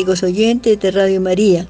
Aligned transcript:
amigos 0.00 0.22
oyentes 0.22 0.80
de 0.80 0.90
Radio 0.92 1.20
María. 1.20 1.68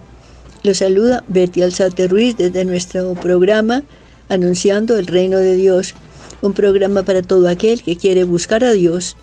Los 0.62 0.76
saluda 0.76 1.24
Betty 1.26 1.62
Alzate 1.62 2.06
Ruiz 2.06 2.36
desde 2.36 2.64
nuestro 2.64 3.14
programa 3.14 3.82
Anunciando 4.28 4.96
el 4.96 5.08
Reino 5.08 5.38
de 5.38 5.56
Dios, 5.56 5.94
un 6.40 6.52
programa 6.52 7.02
para 7.02 7.22
todo 7.22 7.48
aquel 7.48 7.82
que 7.82 7.96
quiere 7.96 8.22
buscar 8.22 8.62
a 8.62 8.70
Dios, 8.70 9.16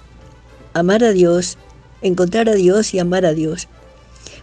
amar 0.74 1.06
a 1.06 1.14
Dios, 1.14 1.58
encontrar 2.02 2.50
a 2.50 2.56
Dios 2.56 2.94
y 2.94 3.00
amar 3.00 3.26
a 3.26 3.32
Dios. 3.32 3.70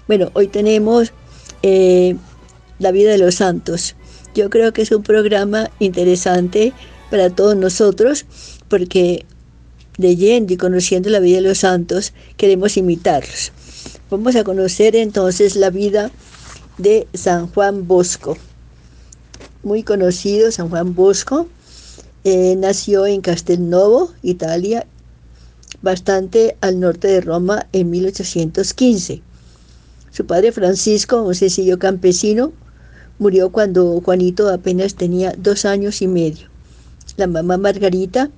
Bueno, 0.09 0.31
hoy 0.33 0.49
tenemos 0.49 1.13
eh, 1.63 2.17
la 2.79 2.91
vida 2.91 3.11
de 3.11 3.19
los 3.19 3.35
santos. 3.35 3.97
Yo 4.35 4.49
creo 4.49 4.73
que 4.73 4.81
es 4.81 4.93
un 4.93 5.03
programa 5.03 5.71
interesante 5.79 6.73
para 7.11 7.29
todos 7.29 7.55
nosotros 7.55 8.25
porque 8.69 9.27
leyendo 9.99 10.55
y 10.55 10.57
conociendo 10.57 11.11
la 11.11 11.21
vida 11.21 11.37
de 11.37 11.49
los 11.49 11.59
santos 11.59 12.15
queremos 12.39 12.79
imitarlos. 12.79 13.53
Vamos 14.17 14.37
a 14.37 14.45
conocer 14.45 14.95
entonces 14.95 15.57
la 15.57 15.71
vida 15.71 16.13
de 16.79 17.09
San 17.15 17.49
Juan 17.49 17.89
Bosco. 17.89 18.37
Muy 19.65 19.83
conocido, 19.83 20.53
San 20.53 20.69
Juan 20.69 20.95
Bosco. 20.95 21.49
Eh, 22.23 22.55
nació 22.57 23.07
en 23.07 23.23
Castelnovo, 23.23 24.13
Italia, 24.23 24.87
bastante 25.83 26.57
al 26.61 26.79
norte 26.79 27.09
de 27.09 27.23
Roma 27.23 27.67
en 27.73 27.91
1815. 27.91 29.21
Su 30.13 30.27
padre 30.27 30.53
Francisco, 30.53 31.21
un 31.21 31.35
sencillo 31.35 31.81
campesino, 31.81 32.53
murió 33.19 33.51
cuando 33.51 34.01
Juanito 34.01 34.49
apenas 34.49 34.95
tenía 34.95 35.35
dos 35.37 35.65
años 35.65 36.03
y 36.03 36.07
medio. 36.07 36.47
La 37.17 37.27
mamá 37.27 37.57
Margarita, 37.57 38.31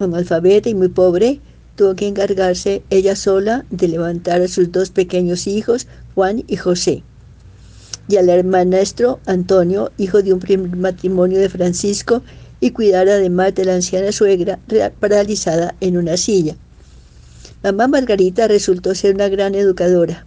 analfabeta 0.00 0.68
y 0.68 0.74
muy 0.74 0.88
pobre, 0.88 1.40
tuvo 1.76 1.94
que 1.94 2.06
encargarse 2.06 2.82
ella 2.90 3.16
sola 3.16 3.64
de 3.70 3.88
levantar 3.88 4.42
a 4.42 4.48
sus 4.48 4.70
dos 4.70 4.90
pequeños 4.90 5.46
hijos, 5.46 5.86
Juan 6.14 6.44
y 6.46 6.56
José, 6.56 7.02
y 8.08 8.16
al 8.16 8.28
hermanastro 8.28 9.20
Antonio, 9.26 9.90
hijo 9.98 10.22
de 10.22 10.32
un 10.32 10.40
primer 10.40 10.76
matrimonio 10.76 11.38
de 11.38 11.48
Francisco, 11.48 12.22
y 12.60 12.70
cuidar 12.70 13.08
además 13.08 13.54
de 13.54 13.66
la 13.66 13.74
anciana 13.74 14.10
suegra 14.12 14.58
paralizada 15.00 15.74
en 15.80 15.98
una 15.98 16.16
silla. 16.16 16.56
Mamá 17.62 17.88
Margarita 17.88 18.48
resultó 18.48 18.94
ser 18.94 19.14
una 19.14 19.28
gran 19.28 19.54
educadora. 19.54 20.26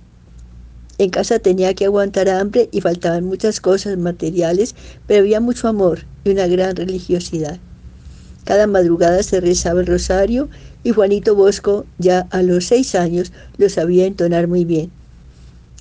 En 1.00 1.10
casa 1.10 1.40
tenía 1.40 1.74
que 1.76 1.86
aguantar 1.86 2.30
hambre 2.30 2.70
y 2.72 2.82
faltaban 2.82 3.26
muchas 3.26 3.62
cosas 3.62 3.98
materiales, 3.98 4.76
pero 5.06 5.22
había 5.22 5.40
mucho 5.40 5.68
amor 5.68 6.06
y 6.24 6.32
una 6.32 6.48
gran 6.48 6.76
religiosidad. 6.76 7.60
Cada 8.44 8.66
madrugada 8.66 9.22
se 9.24 9.40
rezaba 9.40 9.82
el 9.82 9.88
rosario 9.88 10.50
y 10.88 10.94
Juanito 10.94 11.36
Bosco 11.36 11.86
ya 11.98 12.30
a 12.32 12.42
los 12.42 12.68
seis 12.68 12.96
años 12.96 13.34
lo 13.58 13.68
sabía 13.68 14.06
entonar 14.06 14.48
muy 14.48 14.64
bien. 14.64 14.90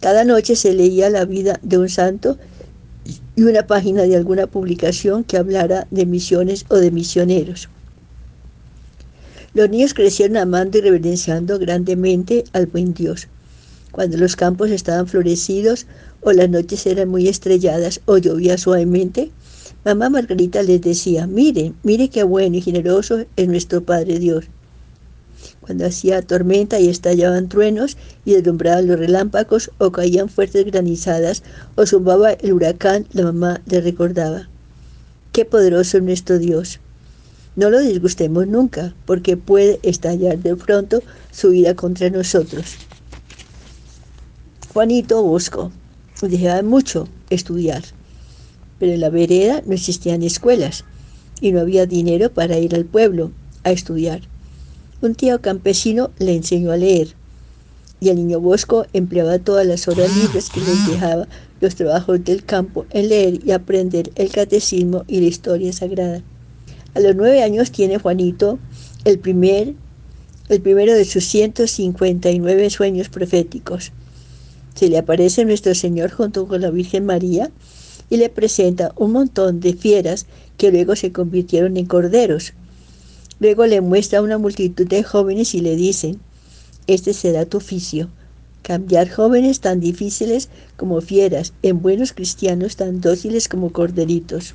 Cada 0.00 0.24
noche 0.24 0.56
se 0.56 0.74
leía 0.74 1.10
la 1.10 1.24
vida 1.24 1.60
de 1.62 1.78
un 1.78 1.88
santo 1.88 2.38
y 3.36 3.42
una 3.44 3.68
página 3.68 4.02
de 4.02 4.16
alguna 4.16 4.48
publicación 4.48 5.22
que 5.22 5.36
hablara 5.36 5.86
de 5.92 6.06
misiones 6.06 6.66
o 6.70 6.78
de 6.78 6.90
misioneros. 6.90 7.68
Los 9.54 9.70
niños 9.70 9.94
crecieron 9.94 10.38
amando 10.38 10.78
y 10.78 10.80
reverenciando 10.80 11.60
grandemente 11.60 12.42
al 12.52 12.66
buen 12.66 12.92
Dios. 12.92 13.28
Cuando 13.92 14.16
los 14.16 14.34
campos 14.34 14.70
estaban 14.70 15.06
florecidos 15.06 15.86
o 16.20 16.32
las 16.32 16.50
noches 16.50 16.84
eran 16.84 17.10
muy 17.10 17.28
estrelladas 17.28 18.00
o 18.06 18.18
llovía 18.18 18.58
suavemente, 18.58 19.30
Mamá 19.84 20.10
Margarita 20.10 20.64
les 20.64 20.80
decía, 20.80 21.28
mire, 21.28 21.74
mire 21.84 22.08
qué 22.08 22.24
bueno 22.24 22.56
y 22.56 22.60
generoso 22.60 23.24
es 23.36 23.46
nuestro 23.46 23.84
Padre 23.84 24.18
Dios. 24.18 24.46
Cuando 25.66 25.84
hacía 25.86 26.22
tormenta 26.22 26.80
y 26.80 26.88
estallaban 26.88 27.48
truenos 27.48 27.98
y 28.24 28.32
deslumbraban 28.32 28.86
los 28.86 28.98
relámpagos 28.98 29.72
o 29.78 29.90
caían 29.90 30.28
fuertes 30.28 30.64
granizadas 30.64 31.42
o 31.74 31.84
zumbaba 31.84 32.32
el 32.32 32.52
huracán, 32.52 33.06
la 33.12 33.24
mamá 33.24 33.60
le 33.66 33.80
recordaba, 33.80 34.48
qué 35.32 35.44
poderoso 35.44 35.98
es 35.98 36.02
nuestro 36.04 36.38
Dios. 36.38 36.80
No 37.56 37.68
lo 37.70 37.80
disgustemos 37.80 38.46
nunca, 38.46 38.94
porque 39.04 39.36
puede 39.36 39.80
estallar 39.82 40.38
de 40.38 40.56
pronto 40.56 41.02
su 41.32 41.52
ira 41.52 41.74
contra 41.74 42.08
nosotros. 42.10 42.76
Juanito 44.72 45.22
Bosco 45.22 45.72
deseaba 46.22 46.62
mucho 46.62 47.08
estudiar 47.28 47.82
pero 48.78 48.92
en 48.92 49.00
la 49.00 49.10
vereda 49.10 49.62
no 49.66 49.74
existían 49.74 50.22
escuelas 50.22 50.84
y 51.40 51.52
no 51.52 51.60
había 51.60 51.86
dinero 51.86 52.30
para 52.30 52.58
ir 52.58 52.74
al 52.74 52.84
pueblo 52.84 53.30
a 53.64 53.72
estudiar. 53.72 54.22
Un 55.02 55.14
tío 55.14 55.40
campesino 55.40 56.10
le 56.18 56.34
enseñó 56.34 56.72
a 56.72 56.76
leer 56.76 57.14
y 58.00 58.10
el 58.10 58.16
niño 58.16 58.40
Bosco 58.40 58.86
empleaba 58.92 59.38
todas 59.38 59.66
las 59.66 59.88
horas 59.88 60.14
libres 60.16 60.50
que 60.50 60.60
les 60.60 60.86
dejaba 60.86 61.28
los 61.60 61.74
trabajos 61.74 62.22
del 62.24 62.44
campo 62.44 62.86
en 62.90 63.08
leer 63.08 63.40
y 63.44 63.52
aprender 63.52 64.10
el 64.16 64.30
catecismo 64.30 65.04
y 65.06 65.20
la 65.20 65.26
historia 65.26 65.72
sagrada. 65.72 66.22
A 66.94 67.00
los 67.00 67.16
nueve 67.16 67.42
años 67.42 67.70
tiene 67.70 67.98
Juanito 67.98 68.58
el, 69.04 69.18
primer, 69.18 69.74
el 70.48 70.60
primero 70.60 70.94
de 70.94 71.04
sus 71.04 71.24
159 71.24 72.70
sueños 72.70 73.08
proféticos. 73.08 73.92
Se 74.74 74.88
le 74.88 74.98
aparece 74.98 75.44
nuestro 75.44 75.74
Señor 75.74 76.10
junto 76.10 76.46
con 76.46 76.60
la 76.60 76.70
Virgen 76.70 77.06
María 77.06 77.50
y 78.10 78.18
le 78.18 78.28
presenta 78.28 78.92
un 78.96 79.12
montón 79.12 79.60
de 79.60 79.74
fieras 79.74 80.26
que 80.58 80.70
luego 80.70 80.96
se 80.96 81.12
convirtieron 81.12 81.76
en 81.76 81.86
corderos. 81.86 82.52
Luego 83.38 83.66
le 83.66 83.80
muestra 83.80 84.18
a 84.18 84.22
una 84.22 84.38
multitud 84.38 84.86
de 84.86 85.02
jóvenes 85.02 85.54
y 85.54 85.60
le 85.60 85.76
dicen, 85.76 86.18
este 86.86 87.12
será 87.12 87.44
tu 87.44 87.58
oficio, 87.58 88.08
cambiar 88.62 89.10
jóvenes 89.10 89.60
tan 89.60 89.78
difíciles 89.78 90.48
como 90.76 91.00
fieras 91.00 91.52
en 91.62 91.82
buenos 91.82 92.12
cristianos 92.12 92.76
tan 92.76 93.00
dóciles 93.00 93.48
como 93.48 93.72
corderitos. 93.72 94.54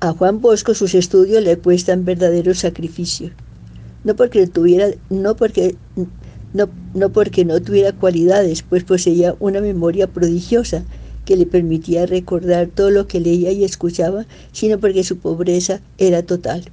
A 0.00 0.12
Juan 0.12 0.40
Bosco 0.40 0.74
sus 0.74 0.94
estudios 0.94 1.42
le 1.42 1.56
cuestan 1.58 2.04
verdaderos 2.04 2.58
sacrificios, 2.58 3.32
no 4.04 4.16
porque 4.16 4.46
tuviera, 4.46 4.88
no 5.08 5.36
porque 5.36 5.76
no, 6.52 6.68
no 6.94 7.10
porque 7.10 7.44
no 7.44 7.60
tuviera 7.60 7.92
cualidades, 7.92 8.62
pues 8.62 8.84
poseía 8.84 9.36
una 9.38 9.60
memoria 9.60 10.06
prodigiosa 10.06 10.84
que 11.24 11.36
le 11.36 11.46
permitía 11.46 12.06
recordar 12.06 12.68
todo 12.68 12.90
lo 12.90 13.06
que 13.06 13.20
leía 13.20 13.52
y 13.52 13.64
escuchaba, 13.64 14.26
sino 14.52 14.78
porque 14.78 15.04
su 15.04 15.18
pobreza 15.18 15.80
era 15.98 16.22
total. 16.22 16.64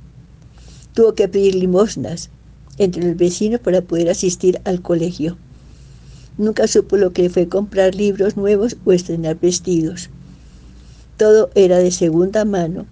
Tuvo 0.93 1.13
que 1.13 1.27
pedir 1.27 1.55
limosnas 1.55 2.29
entre 2.77 3.03
los 3.03 3.17
vecinos 3.17 3.59
para 3.59 3.81
poder 3.81 4.09
asistir 4.09 4.61
al 4.63 4.81
colegio. 4.81 5.37
Nunca 6.37 6.67
supo 6.67 6.97
lo 6.97 7.13
que 7.13 7.29
fue 7.29 7.47
comprar 7.47 7.95
libros 7.95 8.37
nuevos 8.37 8.77
o 8.85 8.91
estrenar 8.91 9.39
vestidos. 9.39 10.09
Todo 11.17 11.49
era 11.55 11.77
de 11.77 11.91
segunda 11.91 12.45
mano. 12.45 12.85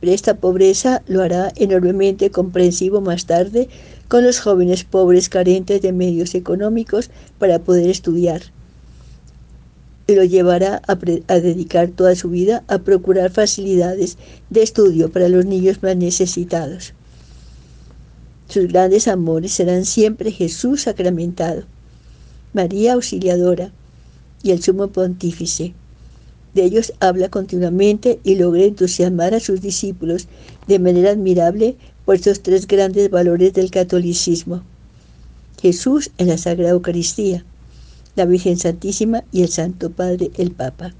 Pero 0.00 0.12
esta 0.12 0.36
pobreza 0.36 1.02
lo 1.06 1.22
hará 1.22 1.52
enormemente 1.56 2.30
comprensivo 2.30 3.00
más 3.00 3.26
tarde 3.26 3.68
con 4.08 4.24
los 4.24 4.40
jóvenes 4.40 4.84
pobres 4.84 5.28
carentes 5.28 5.80
de 5.80 5.92
medios 5.92 6.34
económicos 6.34 7.10
para 7.38 7.60
poder 7.60 7.88
estudiar 7.88 8.42
y 10.06 10.14
lo 10.14 10.24
llevará 10.24 10.82
a, 10.86 10.96
dedicar 11.40 11.88
toda 11.88 12.14
su 12.16 12.30
vida 12.30 12.64
a 12.68 12.78
procurar 12.78 13.30
facilidades 13.30 14.18
de 14.50 14.62
estudio 14.62 15.10
para 15.10 15.28
los 15.28 15.46
niños 15.46 15.82
más 15.82 15.96
necesitados. 15.96 16.94
Sus 18.52 18.68
grandes 18.68 19.08
amores 19.08 19.54
serán 19.54 19.86
siempre 19.86 20.30
Jesús 20.30 20.82
sacramentado, 20.82 21.62
María 22.52 22.92
auxiliadora 22.92 23.72
y 24.42 24.50
el 24.50 24.62
sumo 24.62 24.88
pontífice. 24.88 25.72
De 26.52 26.62
ellos 26.62 26.92
habla 27.00 27.30
continuamente 27.30 28.20
y 28.24 28.34
logra 28.34 28.64
entusiasmar 28.64 29.32
a 29.32 29.40
sus 29.40 29.62
discípulos 29.62 30.28
de 30.66 30.78
manera 30.78 31.12
admirable 31.12 31.76
por 32.04 32.16
estos 32.16 32.42
tres 32.42 32.66
grandes 32.66 33.08
valores 33.08 33.54
del 33.54 33.70
catolicismo. 33.70 34.62
Jesús 35.62 36.10
en 36.18 36.28
la 36.28 36.36
Sagrada 36.36 36.72
Eucaristía, 36.72 37.46
la 38.16 38.26
Virgen 38.26 38.58
Santísima 38.58 39.24
y 39.32 39.44
el 39.44 39.48
Santo 39.48 39.88
Padre, 39.88 40.30
el 40.36 40.50
Papa. 40.50 40.92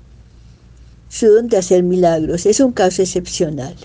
Su 1.10 1.26
don 1.26 1.49
de 1.49 1.58
hacer 1.58 1.82
milagros 1.82 2.46
es 2.46 2.60
un 2.60 2.72
caso 2.72 3.02
excepcional. 3.02 3.76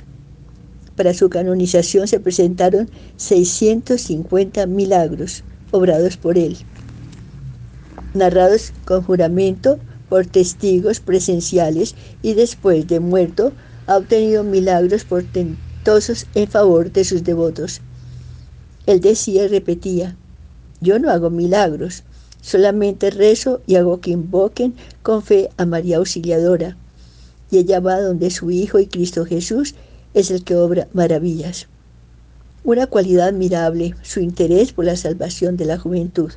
Para 0.97 1.13
su 1.13 1.29
canonización 1.29 2.09
se 2.09 2.19
presentaron 2.19 2.89
650 3.15 4.65
milagros 4.65 5.45
obrados 5.71 6.17
por 6.17 6.37
él, 6.37 6.57
narrados 8.13 8.73
con 8.83 9.03
juramento 9.03 9.79
por 10.09 10.25
testigos 10.25 10.99
presenciales 10.99 11.95
y 12.21 12.33
después 12.33 12.87
de 12.87 12.99
muerto 12.99 13.53
ha 13.85 13.95
obtenido 13.95 14.43
milagros 14.43 15.05
portentosos 15.05 16.25
en 16.35 16.49
favor 16.49 16.91
de 16.91 17.05
sus 17.05 17.23
devotos. 17.23 17.79
Él 18.85 18.99
decía 18.99 19.45
y 19.45 19.47
repetía, 19.47 20.17
yo 20.81 20.99
no 20.99 21.09
hago 21.09 21.29
milagros, 21.29 22.03
Solamente 22.47 23.09
rezo 23.09 23.61
y 23.67 23.75
hago 23.75 23.99
que 23.99 24.11
invoquen 24.11 24.73
con 25.03 25.21
fe 25.21 25.49
a 25.57 25.65
María 25.65 25.97
Auxiliadora. 25.97 26.77
Y 27.51 27.57
ella 27.57 27.81
va 27.81 27.99
donde 27.99 28.31
su 28.31 28.51
Hijo 28.51 28.79
y 28.79 28.87
Cristo 28.87 29.25
Jesús 29.25 29.75
es 30.13 30.31
el 30.31 30.43
que 30.43 30.55
obra 30.55 30.87
maravillas. 30.93 31.67
Una 32.63 32.87
cualidad 32.87 33.29
admirable, 33.29 33.95
su 34.01 34.19
interés 34.19 34.73
por 34.73 34.85
la 34.85 34.95
salvación 34.95 35.57
de 35.57 35.65
la 35.65 35.77
juventud. 35.77 36.31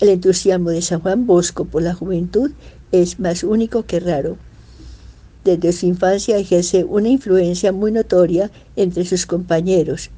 El 0.00 0.08
entusiasmo 0.08 0.70
de 0.70 0.82
San 0.82 1.00
Juan 1.00 1.26
Bosco 1.26 1.64
por 1.64 1.82
la 1.82 1.94
juventud 1.94 2.50
es 2.92 3.18
más 3.20 3.44
único 3.44 3.84
que 3.84 4.00
raro. 4.00 4.36
Desde 5.44 5.72
su 5.72 5.86
infancia 5.86 6.36
ejerce 6.36 6.84
una 6.84 7.08
influencia 7.08 7.72
muy 7.72 7.92
notoria 7.92 8.50
entre 8.74 9.04
sus 9.04 9.26
compañeros. 9.26 10.10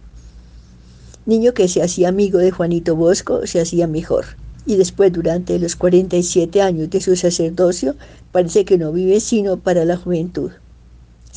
Niño 1.27 1.53
que 1.53 1.69
se 1.69 1.83
hacía 1.83 2.09
amigo 2.09 2.39
de 2.39 2.51
Juanito 2.51 2.97
Bosco 2.97 3.47
se 3.47 3.61
hacía 3.61 3.87
mejor. 3.87 4.25
Y 4.65 4.77
después, 4.77 5.13
durante 5.13 5.59
los 5.59 5.77
47 5.77 6.63
años 6.63 6.89
de 6.91 7.01
su 7.03 7.17
sacerdocio, 7.17 7.97
parece 8.33 8.65
que 8.65 8.79
no 8.79 8.93
vive 8.93 9.21
sino 9.21 9.59
para 9.59 9.85
la 9.85 9.97
juventud. 9.97 10.53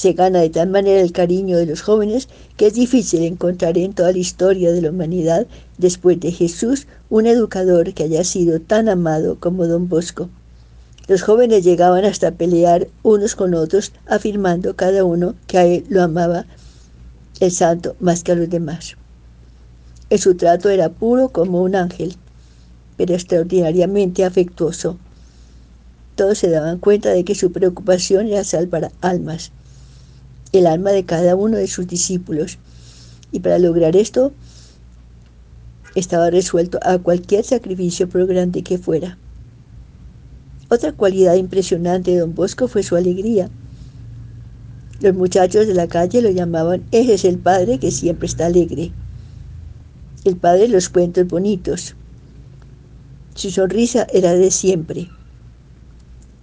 Se 0.02 0.14
gana 0.14 0.40
de 0.40 0.50
tal 0.50 0.68
manera 0.68 1.00
el 1.00 1.12
cariño 1.12 1.60
de 1.60 1.68
los 1.68 1.84
jóvenes 1.84 2.28
que 2.58 2.66
es 2.66 2.74
difícil 2.74 3.22
encontrar 3.22 3.78
en 3.78 3.94
toda 3.94 4.12
la 4.12 4.18
historia 4.18 4.72
de 4.72 4.82
la 4.82 4.90
humanidad, 4.90 5.46
después 5.78 6.20
de 6.20 6.32
Jesús, 6.32 6.88
un 7.12 7.28
educador 7.28 7.94
que 7.94 8.06
haya 8.06 8.24
sido 8.24 8.60
tan 8.60 8.90
amado 8.90 9.38
como 9.40 9.68
don 9.68 9.90
Bosco. 9.90 10.28
Los 11.08 11.22
jóvenes 11.22 11.64
llegaban 11.64 12.04
hasta 12.04 12.32
pelear 12.32 12.88
unos 13.04 13.36
con 13.36 13.54
otros, 13.54 13.92
afirmando 14.08 14.76
cada 14.76 15.04
uno 15.04 15.36
que 15.46 15.60
a 15.60 15.66
él 15.66 15.86
lo 15.88 16.02
amaba 16.02 16.48
el 17.40 17.52
santo 17.52 17.96
más 18.00 18.24
que 18.24 18.32
a 18.32 18.36
los 18.36 18.50
demás. 18.50 18.96
En 20.10 20.18
su 20.18 20.34
trato 20.34 20.70
era 20.70 20.90
puro 20.90 21.30
como 21.30 21.62
un 21.62 21.76
ángel, 21.76 22.16
pero 22.98 23.14
extraordinariamente 23.14 24.26
afectuoso. 24.26 24.98
Todos 26.16 26.40
se 26.40 26.50
daban 26.50 26.80
cuenta 26.80 27.10
de 27.10 27.24
que 27.24 27.36
su 27.36 27.52
preocupación 27.52 28.26
era 28.26 28.44
salvar 28.44 28.92
almas, 29.02 29.52
el 30.52 30.68
alma 30.68 30.92
de 30.92 31.06
cada 31.06 31.36
uno 31.36 31.58
de 31.58 31.68
sus 31.68 31.88
discípulos, 31.88 32.58
y 33.32 33.40
para 33.40 33.60
lograr 33.60 33.96
esto 33.96 34.34
estaba 35.96 36.30
resuelto 36.30 36.80
a 36.84 36.98
cualquier 37.00 37.44
sacrificio 37.44 38.08
por 38.08 38.26
grande 38.26 38.64
que 38.64 38.78
fuera. 38.78 39.18
Otra 40.70 40.94
cualidad 40.94 41.36
impresionante 41.36 42.12
de 42.12 42.20
don 42.20 42.34
Bosco 42.34 42.68
fue 42.68 42.84
su 42.84 42.96
alegría. 42.96 43.50
Los 45.02 45.16
muchachos 45.16 45.68
de 45.68 45.74
la 45.74 45.88
calle 45.88 46.22
lo 46.22 46.30
llamaban, 46.30 46.84
ese 46.92 47.16
es 47.16 47.26
el 47.26 47.40
padre 47.40 47.80
que 47.80 47.92
siempre 47.92 48.28
está 48.28 48.46
alegre. 48.46 48.92
El 50.24 50.38
padre 50.38 50.68
los 50.68 50.90
cuentos 50.90 51.28
bonitos. 51.28 51.96
Su 53.36 53.50
sonrisa 53.50 54.06
era 54.14 54.34
de 54.34 54.52
siempre. 54.52 55.10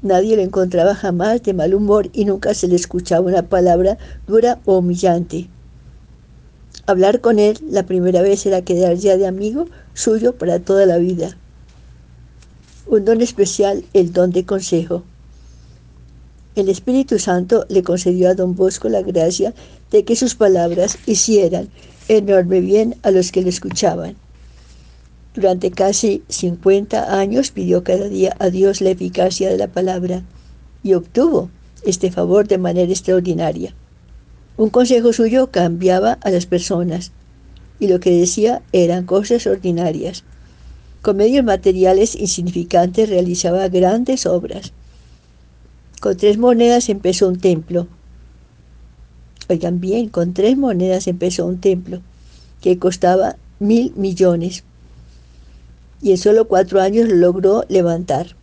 Nadie 0.02 0.36
lo 0.36 0.42
encontraba 0.42 0.94
jamás 0.94 1.42
de 1.42 1.54
mal 1.54 1.74
humor 1.74 2.08
y 2.12 2.24
nunca 2.24 2.54
se 2.54 2.68
le 2.68 2.76
escuchaba 2.76 3.26
una 3.26 3.42
palabra 3.42 3.98
dura 4.26 4.60
o 4.64 4.78
humillante. 4.78 5.48
Hablar 6.86 7.20
con 7.20 7.38
él 7.38 7.58
la 7.70 7.84
primera 7.84 8.22
vez 8.22 8.46
era 8.46 8.62
quedar 8.62 8.96
ya 8.96 9.16
de 9.16 9.26
amigo 9.26 9.66
suyo 9.94 10.34
para 10.34 10.58
toda 10.58 10.86
la 10.86 10.98
vida 10.98 11.36
un 12.88 13.04
don 13.04 13.20
especial, 13.20 13.84
el 13.92 14.12
don 14.12 14.30
de 14.30 14.44
consejo. 14.44 15.02
El 16.54 16.68
Espíritu 16.68 17.18
Santo 17.18 17.66
le 17.68 17.82
concedió 17.82 18.30
a 18.30 18.34
don 18.34 18.56
Bosco 18.56 18.88
la 18.88 19.02
gracia 19.02 19.54
de 19.90 20.04
que 20.04 20.16
sus 20.16 20.34
palabras 20.34 20.98
hicieran 21.06 21.68
enorme 22.08 22.60
bien 22.60 22.96
a 23.02 23.10
los 23.10 23.30
que 23.30 23.42
le 23.42 23.50
escuchaban. 23.50 24.16
Durante 25.38 25.70
casi 25.70 26.24
50 26.28 27.16
años 27.16 27.52
pidió 27.52 27.84
cada 27.84 28.08
día 28.08 28.34
a 28.40 28.50
Dios 28.50 28.80
la 28.80 28.90
eficacia 28.90 29.48
de 29.48 29.56
la 29.56 29.68
palabra 29.68 30.24
y 30.82 30.94
obtuvo 30.94 31.48
este 31.84 32.10
favor 32.10 32.48
de 32.48 32.58
manera 32.58 32.90
extraordinaria. 32.90 33.72
Un 34.56 34.68
consejo 34.70 35.12
suyo 35.12 35.52
cambiaba 35.52 36.14
a 36.22 36.30
las 36.30 36.46
personas 36.46 37.12
y 37.78 37.86
lo 37.86 38.00
que 38.00 38.10
decía 38.10 38.62
eran 38.72 39.06
cosas 39.06 39.46
ordinarias 39.46 40.24
con 41.02 41.18
medios 41.18 41.44
materiales 41.44 42.16
insignificantes 42.16 43.08
realizaba 43.08 43.68
grandes 43.68 44.26
obras. 44.26 44.72
Con 46.00 46.16
tres 46.16 46.36
monedas 46.36 46.88
empezó 46.88 47.28
un 47.28 47.38
templo. 47.38 47.86
Oigan 49.48 49.78
bien, 49.78 50.08
con 50.08 50.34
tres 50.34 50.56
monedas 50.56 51.06
empezó 51.06 51.46
un 51.46 51.60
templo 51.60 52.00
que 52.60 52.76
costaba 52.80 53.36
mil 53.60 53.92
millones. 53.94 54.64
Y 56.00 56.12
en 56.12 56.18
solo 56.18 56.46
cuatro 56.46 56.80
años 56.80 57.08
lo 57.08 57.16
logró 57.16 57.64
levantar. 57.68 58.36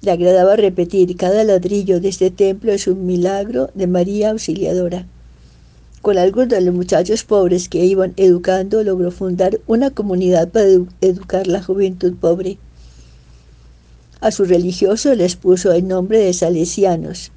Le 0.00 0.10
agradaba 0.10 0.56
repetir, 0.56 1.16
cada 1.16 1.44
ladrillo 1.44 2.00
de 2.00 2.08
este 2.08 2.30
templo 2.30 2.72
es 2.72 2.88
un 2.88 3.06
milagro 3.06 3.70
de 3.74 3.86
María 3.86 4.30
Auxiliadora. 4.30 5.06
Con 6.02 6.18
algunos 6.18 6.48
de 6.48 6.60
los 6.60 6.74
muchachos 6.74 7.22
pobres 7.22 7.68
que 7.68 7.84
iban 7.84 8.12
educando, 8.16 8.82
logró 8.82 9.12
fundar 9.12 9.60
una 9.68 9.90
comunidad 9.90 10.48
para 10.48 10.66
educar 11.00 11.46
la 11.46 11.62
juventud 11.62 12.14
pobre. 12.16 12.58
A 14.20 14.32
sus 14.32 14.48
religiosos 14.48 15.16
les 15.16 15.36
puso 15.36 15.70
el 15.70 15.86
nombre 15.86 16.18
de 16.18 16.32
salesianos, 16.32 17.30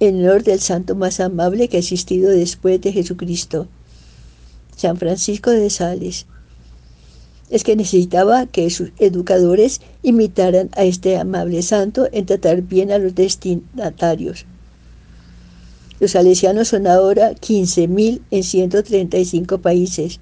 en 0.00 0.24
honor 0.24 0.42
del 0.42 0.58
santo 0.58 0.96
más 0.96 1.20
amable 1.20 1.68
que 1.68 1.76
ha 1.76 1.80
existido 1.80 2.30
después 2.30 2.80
de 2.80 2.92
Jesucristo, 2.92 3.68
San 4.76 4.96
Francisco 4.96 5.52
de 5.52 5.70
Sales. 5.70 6.26
Es 7.48 7.62
que 7.62 7.76
necesitaba 7.76 8.46
que 8.46 8.70
sus 8.70 8.90
educadores 8.98 9.80
imitaran 10.02 10.70
a 10.72 10.84
este 10.84 11.16
amable 11.16 11.62
santo 11.62 12.08
en 12.12 12.26
tratar 12.26 12.62
bien 12.62 12.90
a 12.90 12.98
los 12.98 13.14
destinatarios. 13.14 14.46
Los 16.00 16.10
salesianos 16.10 16.68
son 16.68 16.86
ahora 16.86 17.32
15.000 17.32 18.20
en 18.30 18.42
135 18.42 19.58
países, 19.58 20.20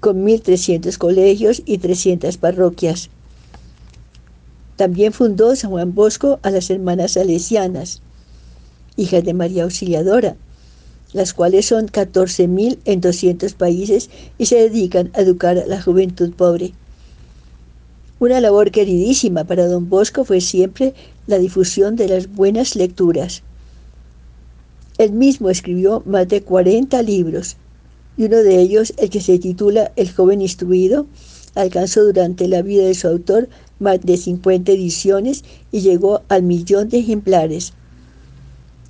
con 0.00 0.24
1.300 0.24 0.96
colegios 0.96 1.62
y 1.66 1.78
300 1.78 2.38
parroquias. 2.38 3.10
También 4.76 5.12
fundó 5.12 5.54
San 5.56 5.70
Juan 5.70 5.94
Bosco 5.94 6.38
a 6.42 6.50
las 6.50 6.70
hermanas 6.70 7.12
salesianas, 7.12 8.00
hijas 8.96 9.24
de 9.24 9.34
María 9.34 9.64
Auxiliadora, 9.64 10.36
las 11.12 11.32
cuales 11.32 11.66
son 11.66 11.86
14.000 11.86 12.78
en 12.84 13.00
200 13.00 13.54
países 13.54 14.10
y 14.36 14.46
se 14.46 14.56
dedican 14.56 15.10
a 15.14 15.22
educar 15.22 15.58
a 15.58 15.66
la 15.66 15.80
juventud 15.80 16.32
pobre. 16.32 16.74
Una 18.20 18.40
labor 18.40 18.70
queridísima 18.70 19.44
para 19.44 19.66
don 19.66 19.88
Bosco 19.88 20.24
fue 20.24 20.40
siempre 20.40 20.94
la 21.26 21.38
difusión 21.38 21.96
de 21.96 22.08
las 22.08 22.34
buenas 22.34 22.74
lecturas. 22.74 23.42
Él 24.98 25.12
mismo 25.12 25.50
escribió 25.50 26.02
más 26.04 26.26
de 26.28 26.42
40 26.42 27.00
libros 27.02 27.56
y 28.16 28.24
uno 28.24 28.38
de 28.38 28.60
ellos, 28.60 28.92
el 28.96 29.10
que 29.10 29.20
se 29.20 29.38
titula 29.38 29.92
El 29.94 30.10
joven 30.10 30.42
instruido, 30.42 31.06
alcanzó 31.54 32.04
durante 32.04 32.48
la 32.48 32.62
vida 32.62 32.84
de 32.84 32.94
su 32.94 33.06
autor 33.06 33.48
más 33.78 34.00
de 34.00 34.16
50 34.16 34.72
ediciones 34.72 35.44
y 35.70 35.80
llegó 35.80 36.22
al 36.28 36.42
millón 36.42 36.88
de 36.88 36.98
ejemplares, 36.98 37.74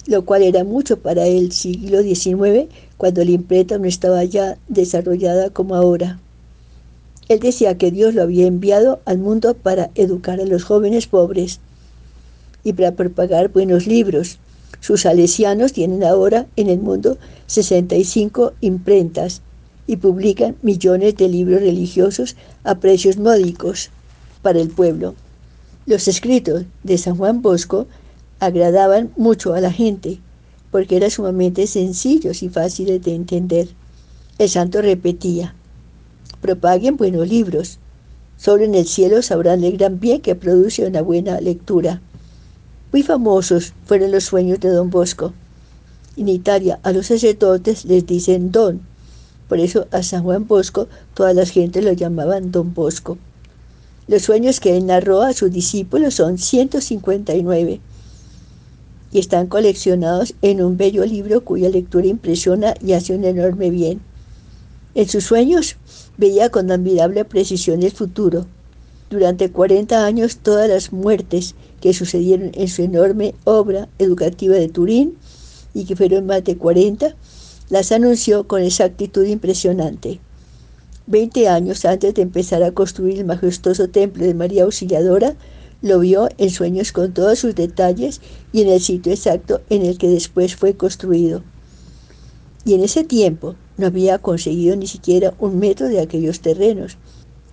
lo 0.09 0.25
cual 0.25 0.43
era 0.43 0.65
mucho 0.65 0.99
para 1.01 1.27
el 1.27 1.53
siglo 1.53 2.03
XIX, 2.03 2.67
cuando 2.97 3.23
la 3.23 3.31
imprenta 3.31 3.77
no 3.77 3.85
estaba 3.85 4.25
ya 4.25 4.57
desarrollada 4.67 5.51
como 5.51 5.75
ahora. 5.75 6.19
Él 7.29 7.41
decía 7.41 7.77
que 7.77 7.91
Dios 7.91 8.15
lo 8.15 8.23
había 8.23 8.47
enviado 8.47 9.01
al 9.05 9.19
mundo 9.19 9.53
para 9.53 9.91
educar 9.95 10.41
a 10.41 10.47
los 10.47 10.65
jóvenes 10.65 11.07
pobres 11.07 11.61
y 12.65 12.73
para 12.73 12.93
propagar 12.93 13.51
buenos 13.51 13.87
libros, 13.87 14.39
sus 14.81 15.03
salesianos 15.03 15.75
tienen 15.75 16.03
ahora 16.03 16.47
en 16.57 16.71
el 16.71 16.79
mundo 16.79 17.19
65 17.47 18.55
imprentas 18.63 19.43
y 19.87 19.97
publican 19.97 20.57
millones 20.63 21.17
de 21.17 21.29
libros 21.29 21.61
religiosos 21.61 22.35
a 22.65 22.77
precios 22.77 23.19
módicos 23.19 23.91
para 24.41 24.59
el 24.59 24.71
pueblo. 24.71 25.15
Los 25.85 26.09
escritos 26.09 26.65
de 26.83 26.97
San 26.97 27.17
Juan 27.17 27.43
Bosco 27.43 27.87
agradaban 28.41 29.11
mucho 29.17 29.55
a 29.55 29.61
la 29.61 29.73
gente 29.73 30.21
porque 30.71 30.97
eran 30.97 31.11
sumamente 31.11 31.67
sencillos 31.67 32.43
y 32.43 32.49
fáciles 32.49 33.03
de 33.03 33.15
entender. 33.15 33.69
El 34.39 34.49
santo 34.49 34.83
repetía, 34.83 35.55
propaguen 36.41 36.97
buenos 36.97 37.29
libros, 37.29 37.79
solo 38.37 38.65
en 38.65 38.75
el 38.75 38.87
cielo 38.87 39.23
sabrán 39.23 39.65
el 39.65 39.77
gran 39.77 39.99
bien 39.99 40.21
que 40.21 40.35
produce 40.35 40.87
una 40.87 41.03
buena 41.03 41.41
lectura. 41.41 42.01
Muy 42.93 43.03
famosos 43.03 43.73
fueron 43.87 44.13
los 44.13 44.25
sueños 44.25 44.61
de 44.61 44.69
don 44.69 44.91
Bosco. 44.91 45.33
En 46.17 46.29
Italia 46.29 46.79
a 46.83 46.93
los 46.93 47.07
sacerdotes 47.07 47.85
les 47.85 48.07
dicen 48.07 48.53
don, 48.53 48.81
por 49.49 49.61
eso 49.61 49.87
a 49.91 50.03
San 50.03 50.23
Juan 50.23 50.47
Bosco 50.47 50.89
toda 51.15 51.33
la 51.33 51.47
gente 51.47 51.81
lo 51.81 51.93
llamaban 51.93 52.53
don 52.53 52.75
Bosco. 52.75 53.19
Los 54.07 54.23
sueños 54.23 54.61
que 54.61 54.77
él 54.77 54.87
narró 54.87 55.23
a 55.23 55.33
sus 55.33 55.51
discípulos 55.51 56.15
son 56.15 56.39
159 56.39 57.81
y 59.13 59.19
están 59.19 59.47
coleccionados 59.47 60.35
en 60.43 60.63
un 60.63 60.77
bello 60.77 61.05
libro 61.05 61.45
cuya 61.45 61.69
lectura 61.69 62.07
impresiona 62.07 62.75
y 62.85 62.93
hace 62.93 63.15
un 63.15 63.25
enorme 63.25 63.71
bien. 63.71 64.01
En 64.95 65.09
sus 65.09 65.25
sueños 65.25 65.77
veía 66.17 66.51
con 66.51 66.71
admirable 66.71 67.25
precisión 67.25 67.83
el 67.83 67.93
futuro, 67.93 68.47
durante 69.11 69.51
40 69.51 70.05
años 70.05 70.39
todas 70.39 70.69
las 70.69 70.93
muertes 70.93 71.55
que 71.81 71.95
sucedieron 71.95 72.51
en 72.55 72.69
su 72.69 72.83
enorme 72.83 73.35
obra 73.45 73.89
educativa 73.99 74.55
de 74.55 74.69
Turín, 74.69 75.17
y 75.73 75.85
que 75.85 75.97
fueron 75.97 76.27
más 76.27 76.45
de 76.45 76.57
40, 76.57 77.15
las 77.71 77.93
anunció 77.93 78.47
con 78.47 78.63
exactitud 78.63 79.25
impresionante. 79.25 80.21
Veinte 81.07 81.49
años 81.49 81.85
antes 81.85 82.15
de 82.15 82.23
empezar 82.23 82.63
a 82.63 82.73
construir 82.73 83.19
el 83.19 83.25
majestuoso 83.25 83.89
templo 83.89 84.25
de 84.25 84.35
María 84.35 84.65
Auxiliadora, 84.65 85.37
lo 85.81 86.01
vio 86.01 86.29
en 86.39 86.51
sueños 86.51 86.93
con 86.93 87.15
todos 87.15 87.39
sus 87.39 87.55
detalles 87.55 88.21
y 88.53 88.63
en 88.63 88.69
el 88.69 88.81
sitio 88.81 89.13
exacto 89.13 89.61
en 89.71 89.83
el 89.83 89.97
que 89.97 90.09
después 90.09 90.57
fue 90.57 90.75
construido. 90.75 91.43
Y 92.65 92.75
en 92.75 92.83
ese 92.83 93.05
tiempo 93.05 93.55
no 93.77 93.87
había 93.87 94.19
conseguido 94.19 94.75
ni 94.77 94.87
siquiera 94.87 95.35
un 95.39 95.59
metro 95.59 95.89
de 95.89 96.01
aquellos 96.01 96.41
terrenos. 96.41 96.99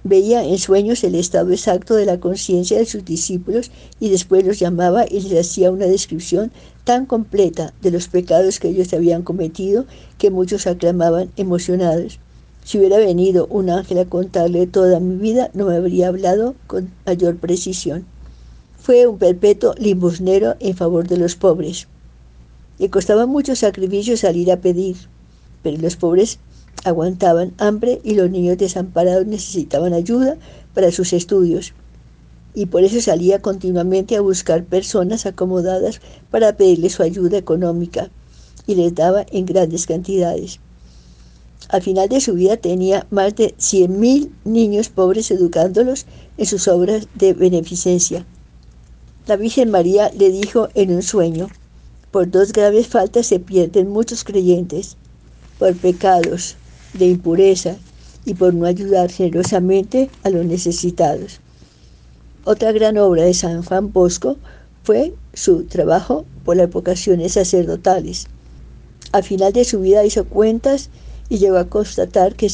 Veía 0.04 0.44
en 0.44 0.58
sueños 0.58 1.04
el 1.04 1.16
estado 1.16 1.52
exacto 1.52 1.96
de 1.96 2.06
la 2.06 2.20
conciencia 2.20 2.78
de 2.78 2.86
sus 2.86 3.06
discípulos 3.06 3.72
y 4.00 4.10
después 4.10 4.46
los 4.46 4.60
llamaba 4.60 5.06
y 5.10 5.22
les 5.22 5.48
hacía 5.48 5.72
una 5.72 5.86
descripción 5.86 6.52
tan 6.84 7.06
completa 7.06 7.74
de 7.82 7.92
los 7.92 8.08
pecados 8.08 8.60
que 8.60 8.70
ellos 8.70 8.94
habían 8.94 9.24
cometido 9.24 9.86
que 10.18 10.32
muchos 10.32 10.68
aclamaban 10.68 11.32
emocionados. 11.38 12.20
Si 12.64 12.80
hubiera 12.80 12.98
venido 12.98 13.48
un 13.48 13.70
ángel 13.70 14.00
a 14.00 14.06
contarle 14.06 14.66
toda 14.66 15.00
mi 15.00 15.16
vida, 15.16 15.52
no 15.54 15.68
me 15.68 15.76
habría 15.76 16.08
hablado 16.08 16.56
con 16.66 16.92
mayor 17.06 17.38
precisión. 17.38 18.06
Fue 18.86 19.08
un 19.08 19.18
perpetuo 19.18 19.74
limosnero 19.80 20.58
en 20.60 20.78
favor 20.78 21.08
de 21.08 21.18
los 21.18 21.36
pobres. 21.36 21.88
Le 22.78 22.92
costaba 22.92 23.26
mucho 23.26 23.56
sacrificio 23.56 24.16
salir 24.16 24.52
a 24.52 24.62
pedir, 24.62 24.96
pero 25.64 25.80
los 25.80 25.96
pobres 25.96 26.38
aguantaban 26.84 27.56
hambre 27.58 28.00
y 28.04 28.14
los 28.14 28.30
niños 28.30 28.60
desamparados 28.60 29.26
necesitaban 29.26 29.94
ayuda 29.94 30.38
para 30.76 30.92
sus 30.92 31.14
estudios. 31.14 31.74
Y 32.54 32.68
por 32.68 32.84
eso 32.84 33.02
salía 33.02 33.42
continuamente 33.42 34.18
a 34.18 34.22
buscar 34.22 34.64
personas 34.64 35.26
acomodadas 35.26 36.00
para 36.30 36.56
pedirles 36.56 36.94
su 36.94 37.02
ayuda 37.02 37.40
económica 37.40 38.12
y 38.68 38.76
les 38.76 38.94
daba 38.94 39.26
en 39.32 39.48
grandes 39.48 39.88
cantidades. 39.88 40.60
Al 41.70 41.82
final 41.82 42.08
de 42.08 42.22
su 42.22 42.36
vida 42.36 42.58
tenía 42.58 43.08
más 43.10 43.36
de 43.36 43.56
100.000 43.58 44.30
niños 44.44 44.90
pobres 44.90 45.32
educándolos 45.32 46.06
en 46.38 46.46
sus 46.46 46.68
obras 46.68 47.08
de 47.16 47.34
beneficencia. 47.34 48.28
La 49.28 49.38
Virgen 49.38 49.72
María 49.72 50.12
le 50.16 50.30
dijo 50.30 50.70
en 50.76 50.94
un 50.94 51.02
sueño, 51.02 51.50
por 52.12 52.30
dos 52.30 52.54
graves 52.54 52.86
faltas 52.86 53.26
se 53.26 53.40
pierden 53.40 53.90
muchos 53.90 54.24
creyentes, 54.24 54.98
por 55.58 55.76
pecados 55.76 56.58
de 56.94 57.08
impureza 57.08 57.76
y 58.24 58.36
por 58.36 58.54
no 58.54 58.68
ayudar 58.68 59.10
generosamente 59.10 60.12
a 60.22 60.30
los 60.30 60.46
necesitados. 60.46 61.40
Otra 62.44 62.72
gran 62.72 63.00
obra 63.00 63.24
de 63.24 63.34
San 63.34 63.64
Juan 63.64 63.92
Bosco 63.92 64.38
fue 64.84 65.16
su 65.34 65.64
trabajo 65.64 66.26
por 66.44 66.58
las 66.58 66.70
vocaciones 66.70 67.34
sacerdotales. 67.34 68.28
Al 69.12 69.24
final 69.24 69.54
de 69.54 69.66
su 69.66 69.80
vida 69.80 70.06
hizo 70.06 70.26
cuentas 70.26 70.92
y 71.30 71.40
llegó 71.40 71.58
a 71.58 71.68
constatar 71.68 72.36
que 72.36 72.50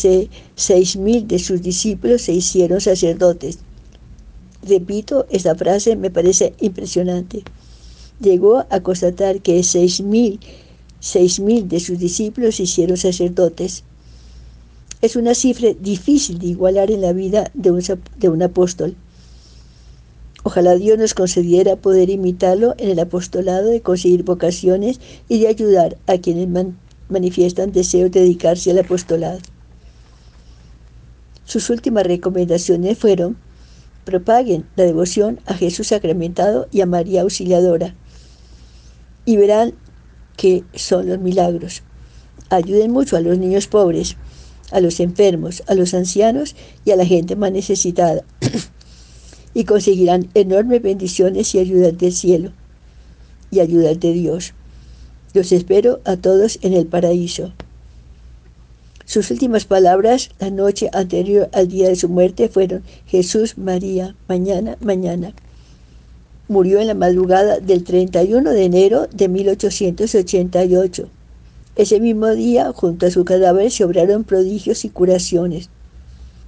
seis 0.55 0.95
mil 0.95 1.27
de 1.27 1.39
sus 1.39 1.61
discípulos 1.61 2.21
se 2.21 2.31
hicieron 2.31 2.79
sacerdotes 2.79 3.59
Repito, 4.63 5.25
esta 5.30 5.56
frase 5.56 5.96
me 5.96 6.12
parece 6.12 6.53
impresionante. 6.60 7.44
Llegó 8.20 8.65
a 8.70 8.82
constatar 8.82 9.41
que 9.41 9.63
seis 9.63 10.01
mil, 10.01 10.39
seis 11.00 11.39
mil 11.39 11.68
de 11.68 11.80
sus 11.80 11.98
discípulos 11.98 12.60
hicieron 12.60 12.98
sacerdotes. 12.98 13.84
Es 15.01 15.15
una 15.15 15.34
cifra 15.34 15.70
difícil 15.74 16.38
de 16.38 16.48
igualar 16.48 16.91
en 16.91 17.01
la 17.01 17.12
vida 17.12 17.50
de 17.56 17.72
un, 17.72 17.82
de 18.18 18.30
un 18.30 18.44
apóstol. 18.44 18.96
Ojalá 20.44 20.75
Dios 20.75 20.98
nos 21.00 21.15
concediera 21.15 21.75
poder 21.75 22.12
imitarlo 22.12 22.75
en 22.77 22.89
el 22.89 23.00
apostolado 23.00 23.70
de 23.70 23.82
conseguir 23.82 24.24
vocaciones 24.24 25.00
y 25.27 25.39
de 25.39 25.48
ayudar 25.48 25.98
a 26.06 26.20
quienes 26.20 26.48
manifiestan 27.10 27.72
deseo 27.72 28.10
de 28.10 28.22
dedicarse 28.22 28.70
al 28.70 28.80
apostolado. 28.80 29.39
Sus 31.46 31.70
últimas 31.70 32.06
recomendaciones 32.06 32.98
fueron 32.98 33.38
propaguen 34.05 34.65
la 34.75 34.86
devoción 34.86 35.39
a 35.46 35.53
Jesús 35.53 35.88
sacramentado 35.88 36.67
y 36.72 36.81
a 36.81 36.86
María 36.86 37.22
Auxiliadora 37.22 37.96
y 39.25 39.38
verán 39.38 39.74
que 40.38 40.63
son 40.74 41.08
los 41.08 41.20
milagros. 41.20 41.84
Ayuden 42.50 42.91
mucho 42.91 43.15
a 43.15 43.22
los 43.22 43.38
niños 43.38 43.67
pobres, 43.67 44.17
a 44.72 44.79
los 44.79 45.00
enfermos, 45.00 45.63
a 45.67 45.75
los 45.75 45.93
ancianos 45.93 46.55
y 46.86 46.91
a 46.91 46.96
la 46.96 47.05
gente 47.05 47.36
más 47.36 47.51
necesitada 47.51 48.24
y 49.53 49.65
conseguirán 49.65 50.29
enormes 50.34 50.81
bendiciones 50.81 51.53
y 51.55 51.60
ayudas 51.60 51.98
del 51.98 52.13
cielo 52.13 52.51
y 53.51 53.60
ayudas 53.60 54.00
de 54.00 54.13
Dios. 54.13 54.53
Los 55.34 55.51
espero 55.51 56.01
a 56.05 56.17
todos 56.17 56.60
en 56.62 56.74
el 56.74 56.88
paraíso. 56.88 57.53
Sus 59.12 59.30
últimas 59.30 59.65
palabras 59.65 60.30
la 60.39 60.50
noche 60.51 60.89
anterior 60.94 61.50
al 61.51 61.68
día 61.68 61.89
de 61.89 61.98
su 61.98 62.08
muerte 62.08 62.48
fueron 62.48 62.82
Jesús, 63.08 63.58
María, 63.58 64.15
mañana, 64.30 64.77
mañana. 64.80 65.34
Murió 66.48 66.80
en 66.80 66.88
la 66.88 66.94
madrugada 66.94 67.60
del 67.60 67.84
31 67.84 68.51
de 68.51 68.63
enero 68.63 69.08
de 69.13 69.27
1888. 69.27 71.10
Ese 71.75 72.00
mismo 72.00 72.30
día, 72.30 72.72
junto 72.72 73.06
a 73.06 73.12
su 73.12 73.25
cadáver, 73.25 73.70
se 73.70 73.84
obraron 73.84 74.24
prodigios 74.24 74.86
y 74.86 74.89
curaciones. 74.89 75.68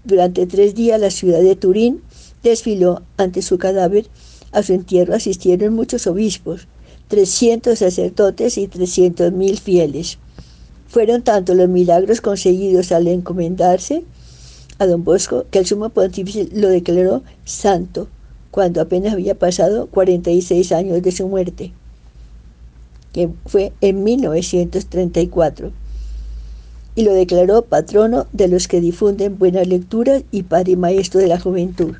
Durante 0.05 0.47
tres 0.47 0.73
días 0.73 1.01
la 1.01 1.11
ciudad 1.11 1.41
de 1.41 1.57
Turín 1.57 2.01
desfiló 2.43 3.01
ante 3.17 3.41
su 3.41 3.57
cadáver. 3.57 4.05
A 4.53 4.63
su 4.63 4.71
entierro 4.71 5.13
asistieron 5.15 5.73
muchos 5.73 6.07
obispos, 6.07 6.69
300 7.09 7.77
sacerdotes 7.77 8.57
y 8.57 8.69
300.000 8.69 9.59
fieles. 9.59 10.17
Fueron 10.93 11.23
tanto 11.23 11.55
los 11.55 11.69
milagros 11.69 12.21
conseguidos 12.21 12.91
al 12.91 13.07
encomendarse 13.07 14.03
a 14.77 14.85
don 14.85 15.03
Bosco 15.03 15.45
que 15.49 15.57
el 15.57 15.65
sumo 15.65 15.89
pontífice 15.89 16.49
lo 16.53 16.69
declaró 16.69 17.23
santo 17.45 18.09
cuando 18.51 18.79
apenas 18.79 19.13
había 19.13 19.33
pasado 19.33 19.87
46 19.87 20.71
años 20.71 21.01
de 21.01 21.11
su 21.11 21.27
muerte, 21.27 21.73
que 23.11 23.31
fue 23.47 23.73
en 23.81 24.03
1934, 24.03 25.71
y 26.93 27.01
lo 27.01 27.13
declaró 27.13 27.63
patrono 27.63 28.27
de 28.31 28.47
los 28.47 28.67
que 28.67 28.79
difunden 28.79 29.39
buenas 29.39 29.67
lecturas 29.67 30.21
y 30.29 30.43
padre 30.43 30.73
y 30.73 30.75
maestro 30.75 31.19
de 31.19 31.27
la 31.27 31.39
juventud. 31.39 31.95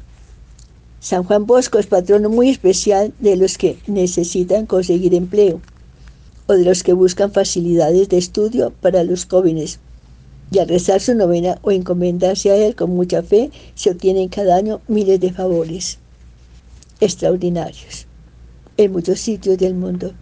San 0.99 1.23
Juan 1.23 1.47
Bosco 1.47 1.79
es 1.79 1.87
patrono 1.87 2.29
muy 2.29 2.49
especial 2.49 3.11
de 3.17 3.37
los 3.37 3.57
que 3.57 3.79
necesitan 3.87 4.67
conseguir 4.67 5.15
empleo 5.15 5.61
o 6.47 6.53
de 6.53 6.65
los 6.65 6.83
que 6.83 6.93
buscan 6.93 7.31
facilidades 7.31 8.09
de 8.09 8.17
estudio 8.17 8.73
para 8.81 9.03
los 9.03 9.25
jóvenes. 9.25 9.79
Y 10.51 10.59
al 10.59 10.67
rezar 10.67 11.01
su 11.01 11.15
novena 11.15 11.57
o 11.63 11.71
encomendarse 11.71 12.51
a 12.51 12.57
Él 12.57 12.75
con 12.75 12.91
mucha 12.91 13.23
fe, 13.23 13.51
se 13.75 13.89
obtienen 13.89 14.29
cada 14.29 14.55
año 14.55 14.81
miles 14.87 15.19
de 15.19 15.31
favores 15.31 15.99
extraordinarios 16.99 18.07
en 18.77 18.91
muchos 18.91 19.19
sitios 19.19 19.57
del 19.57 19.73
mundo. 19.73 20.13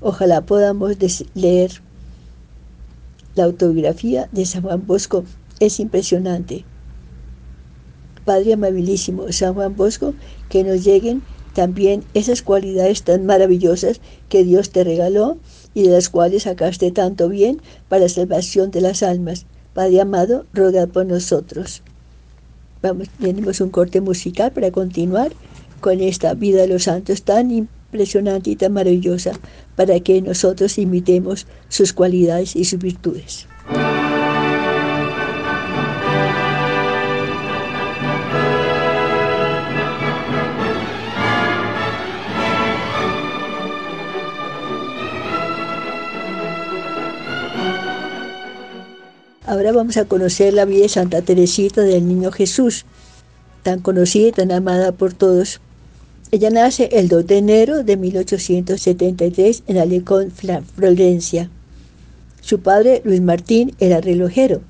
Ojalá 0.00 0.42
podamos 0.42 0.96
leer 1.34 1.70
la 3.34 3.44
autobiografía 3.44 4.28
de 4.32 4.46
San 4.46 4.62
Juan 4.62 4.86
Bosco. 4.86 5.24
Es 5.60 5.80
impresionante. 5.80 6.64
Padre 8.24 8.54
amabilísimo, 8.54 9.30
San 9.32 9.54
Juan 9.54 9.76
Bosco, 9.76 10.14
que 10.48 10.64
nos 10.64 10.84
lleguen 10.84 11.22
también 11.56 12.04
esas 12.12 12.42
cualidades 12.42 13.02
tan 13.02 13.24
maravillosas 13.24 14.02
que 14.28 14.44
Dios 14.44 14.68
te 14.68 14.84
regaló 14.84 15.38
y 15.72 15.84
de 15.84 15.88
las 15.88 16.10
cuales 16.10 16.42
sacaste 16.42 16.90
tanto 16.90 17.30
bien 17.30 17.62
para 17.88 18.10
salvación 18.10 18.70
de 18.70 18.82
las 18.82 19.02
almas. 19.02 19.46
Padre 19.72 20.02
amado, 20.02 20.44
ruega 20.52 20.86
por 20.86 21.06
nosotros. 21.06 21.82
Vamos, 22.82 23.08
tenemos 23.18 23.62
un 23.62 23.70
corte 23.70 24.02
musical 24.02 24.52
para 24.52 24.70
continuar 24.70 25.32
con 25.80 26.02
esta 26.02 26.34
vida 26.34 26.60
de 26.60 26.68
los 26.68 26.82
santos 26.82 27.22
tan 27.22 27.50
impresionante 27.50 28.50
y 28.50 28.56
tan 28.56 28.74
maravillosa 28.74 29.32
para 29.76 29.98
que 30.00 30.20
nosotros 30.20 30.76
imitemos 30.76 31.46
sus 31.70 31.94
cualidades 31.94 32.54
y 32.54 32.66
sus 32.66 32.80
virtudes. 32.80 33.46
Vamos 49.76 49.96
a 49.96 50.04
conocer 50.04 50.52
la 50.52 50.64
vida 50.64 50.82
de 50.82 50.88
Santa 50.88 51.22
Teresita 51.22 51.82
del 51.82 52.06
Niño 52.08 52.32
Jesús, 52.32 52.84
tan 53.62 53.80
conocida 53.80 54.28
y 54.28 54.32
tan 54.32 54.52
amada 54.52 54.92
por 54.92 55.14
todos. 55.14 55.60
Ella 56.30 56.50
nace 56.50 56.88
el 56.92 57.08
2 57.08 57.26
de 57.26 57.38
enero 57.38 57.84
de 57.84 57.96
1873 57.96 59.62
en 59.66 59.78
Alecón, 59.78 60.32
Florencia. 60.32 61.50
Su 62.40 62.60
padre, 62.60 63.02
Luis 63.04 63.20
Martín, 63.20 63.74
era 63.78 64.00
relojero 64.00 64.62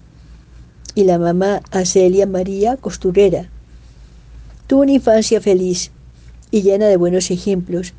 y 0.97 1.05
la 1.05 1.19
mamá, 1.19 1.63
Acelia 1.71 2.27
María, 2.27 2.77
costurera. 2.77 3.51
Tuvo 4.67 4.81
una 4.81 4.93
infancia 4.93 5.41
feliz 5.41 5.93
y 6.51 6.63
llena 6.63 6.87
de 6.87 6.97
buenos 6.97 7.31
ejemplos. 7.31 7.93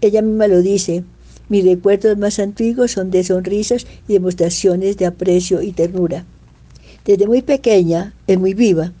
Ella 0.00 0.22
misma 0.22 0.46
lo 0.46 0.62
dice, 0.62 1.02
mis 1.48 1.64
recuerdos 1.64 2.18
más 2.18 2.38
antiguos 2.38 2.92
son 2.92 3.10
de 3.10 3.22
sonrisas 3.22 3.86
y 4.08 4.14
demostraciones 4.14 4.96
de 4.96 5.06
aprecio 5.06 5.62
y 5.62 5.72
ternura. 5.72 6.24
Desde 7.04 7.26
muy 7.26 7.42
pequeña 7.42 8.14
es 8.26 8.38
muy 8.38 8.54
viva, 8.54 8.92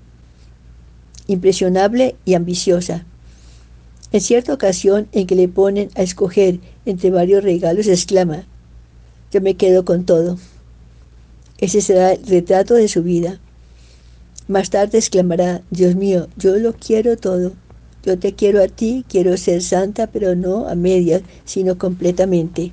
impresionable 1.26 2.14
y 2.24 2.34
ambiciosa. 2.34 3.04
En 4.12 4.20
cierta 4.20 4.54
ocasión 4.54 5.08
en 5.12 5.26
que 5.26 5.34
le 5.34 5.48
ponen 5.48 5.90
a 5.96 6.02
escoger 6.02 6.60
entre 6.84 7.10
varios 7.10 7.42
regalos, 7.42 7.88
exclama, 7.88 8.44
yo 9.32 9.40
me 9.40 9.56
quedo 9.56 9.84
con 9.84 10.04
todo. 10.04 10.38
Ese 11.58 11.80
será 11.80 12.12
el 12.12 12.24
retrato 12.26 12.74
de 12.74 12.86
su 12.86 13.02
vida. 13.02 13.40
Más 14.46 14.70
tarde 14.70 14.98
exclamará, 14.98 15.62
Dios 15.70 15.96
mío, 15.96 16.28
yo 16.36 16.56
lo 16.56 16.74
quiero 16.74 17.16
todo. 17.16 17.52
Yo 18.06 18.16
te 18.20 18.34
quiero 18.34 18.62
a 18.62 18.68
ti, 18.68 19.04
quiero 19.08 19.36
ser 19.36 19.60
santa, 19.60 20.06
pero 20.06 20.36
no 20.36 20.68
a 20.68 20.76
medias, 20.76 21.22
sino 21.44 21.76
completamente. 21.76 22.70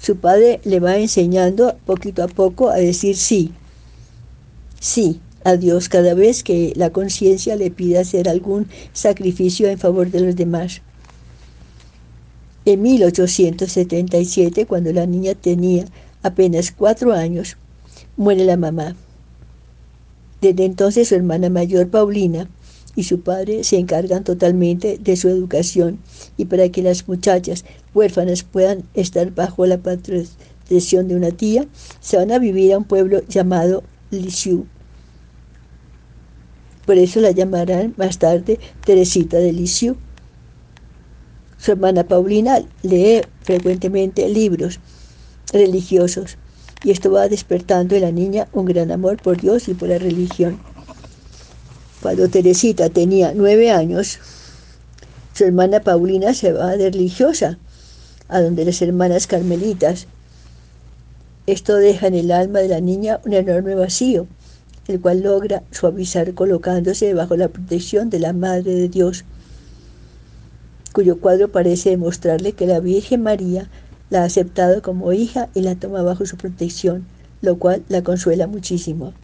Su 0.00 0.18
padre 0.18 0.60
le 0.62 0.78
va 0.78 0.98
enseñando 0.98 1.76
poquito 1.84 2.22
a 2.22 2.28
poco 2.28 2.70
a 2.70 2.76
decir 2.76 3.16
sí. 3.16 3.52
Sí, 4.78 5.20
a 5.42 5.56
Dios 5.56 5.88
cada 5.88 6.14
vez 6.14 6.44
que 6.44 6.72
la 6.76 6.90
conciencia 6.90 7.56
le 7.56 7.72
pide 7.72 7.98
hacer 7.98 8.28
algún 8.28 8.68
sacrificio 8.92 9.68
en 9.68 9.78
favor 9.78 10.12
de 10.12 10.20
los 10.20 10.36
demás. 10.36 10.80
En 12.66 12.82
1877, 12.82 14.64
cuando 14.66 14.92
la 14.92 15.06
niña 15.06 15.34
tenía 15.34 15.86
apenas 16.22 16.70
cuatro 16.70 17.12
años, 17.14 17.56
muere 18.16 18.44
la 18.44 18.56
mamá. 18.56 18.94
Desde 20.40 20.64
entonces 20.66 21.08
su 21.08 21.16
hermana 21.16 21.50
mayor, 21.50 21.88
Paulina, 21.88 22.48
y 22.96 23.04
su 23.04 23.20
padre 23.20 23.64
se 23.64 23.78
encargan 23.78 24.24
totalmente 24.24 24.98
de 24.98 25.16
su 25.16 25.28
educación 25.28 25.98
y 26.36 26.46
para 26.46 26.68
que 26.68 26.82
las 26.82 27.06
muchachas 27.08 27.64
huérfanas 27.94 28.42
puedan 28.42 28.84
estar 28.94 29.34
bajo 29.34 29.66
la 29.66 29.78
protección 29.78 31.08
de 31.08 31.16
una 31.16 31.30
tía, 31.30 31.66
se 32.00 32.16
van 32.16 32.32
a 32.32 32.38
vivir 32.38 32.72
a 32.72 32.78
un 32.78 32.84
pueblo 32.84 33.22
llamado 33.28 33.82
Lisieux. 34.10 34.64
Por 36.86 36.98
eso 36.98 37.20
la 37.20 37.30
llamarán 37.30 37.94
más 37.96 38.18
tarde 38.18 38.58
Teresita 38.84 39.36
de 39.38 39.52
Lisieux. 39.52 39.96
Su 41.58 41.72
hermana 41.72 42.04
Paulina 42.04 42.62
lee 42.82 43.20
frecuentemente 43.42 44.28
libros 44.28 44.80
religiosos 45.52 46.38
y 46.82 46.90
esto 46.90 47.10
va 47.10 47.28
despertando 47.28 47.94
en 47.94 48.02
la 48.02 48.12
niña 48.12 48.48
un 48.52 48.64
gran 48.64 48.90
amor 48.90 49.20
por 49.22 49.40
Dios 49.40 49.68
y 49.68 49.74
por 49.74 49.88
la 49.88 49.98
religión. 49.98 50.58
Cuando 52.02 52.28
Teresita 52.28 52.88
tenía 52.88 53.32
nueve 53.34 53.70
años, 53.70 54.18
su 55.34 55.44
hermana 55.44 55.80
Paulina 55.80 56.34
se 56.34 56.52
va 56.52 56.76
de 56.76 56.90
religiosa 56.90 57.58
a 58.28 58.40
donde 58.40 58.64
las 58.64 58.80
hermanas 58.82 59.26
carmelitas. 59.26 60.06
Esto 61.46 61.76
deja 61.76 62.06
en 62.06 62.14
el 62.14 62.30
alma 62.30 62.60
de 62.60 62.68
la 62.68 62.80
niña 62.80 63.20
un 63.24 63.34
enorme 63.34 63.74
vacío 63.74 64.26
el 64.90 65.00
cual 65.00 65.22
logra 65.22 65.62
suavizar 65.70 66.34
colocándose 66.34 67.14
bajo 67.14 67.36
la 67.36 67.48
protección 67.48 68.10
de 68.10 68.18
la 68.18 68.32
Madre 68.32 68.74
de 68.74 68.88
Dios, 68.88 69.24
cuyo 70.92 71.20
cuadro 71.20 71.48
parece 71.48 71.90
demostrarle 71.90 72.52
que 72.52 72.66
la 72.66 72.80
Virgen 72.80 73.22
María 73.22 73.70
la 74.10 74.22
ha 74.22 74.24
aceptado 74.24 74.82
como 74.82 75.12
hija 75.12 75.48
y 75.54 75.60
la 75.60 75.76
toma 75.76 76.02
bajo 76.02 76.26
su 76.26 76.36
protección, 76.36 77.06
lo 77.40 77.58
cual 77.58 77.84
la 77.88 78.02
consuela 78.02 78.48
muchísimo. 78.48 79.14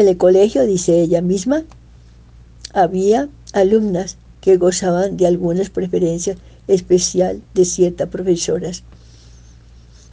En 0.00 0.08
el 0.08 0.16
colegio, 0.16 0.64
dice 0.66 1.00
ella 1.00 1.20
misma, 1.20 1.64
había 2.72 3.28
alumnas 3.52 4.16
que 4.40 4.56
gozaban 4.56 5.16
de 5.16 5.26
algunas 5.26 5.70
preferencias 5.70 6.38
especial 6.66 7.42
de 7.54 7.64
ciertas 7.64 8.08
profesoras 8.08 8.82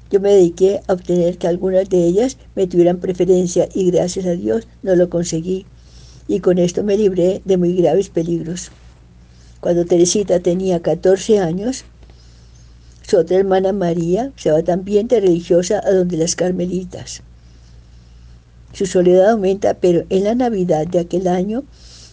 yo 0.09 0.21
me 0.21 0.31
dediqué 0.31 0.81
a 0.87 0.93
obtener 0.93 1.37
que 1.37 1.47
algunas 1.47 1.89
de 1.89 2.05
ellas 2.05 2.37
me 2.55 2.65
tuvieran 2.65 2.99
preferencia 2.99 3.67
y 3.73 3.91
gracias 3.91 4.25
a 4.25 4.31
Dios 4.31 4.67
no 4.81 4.95
lo 4.95 5.09
conseguí. 5.09 5.65
Y 6.29 6.39
con 6.39 6.59
esto 6.59 6.83
me 6.83 6.97
libré 6.97 7.41
de 7.43 7.57
muy 7.57 7.75
graves 7.75 8.09
peligros. 8.09 8.71
Cuando 9.59 9.85
Teresita 9.85 10.39
tenía 10.39 10.81
14 10.81 11.39
años, 11.39 11.83
su 13.01 13.17
otra 13.17 13.37
hermana 13.37 13.73
María 13.73 14.31
se 14.37 14.51
va 14.51 14.63
también 14.63 15.07
de 15.07 15.19
religiosa 15.19 15.81
a 15.83 15.91
donde 15.91 16.17
las 16.17 16.35
carmelitas. 16.35 17.21
Su 18.77 18.85
soledad 18.85 19.31
aumenta, 19.31 19.73
pero 19.73 20.03
en 20.11 20.25
la 20.25 20.35
Navidad 20.35 20.85
de 20.85 20.99
aquel 20.99 21.27
año 21.27 21.63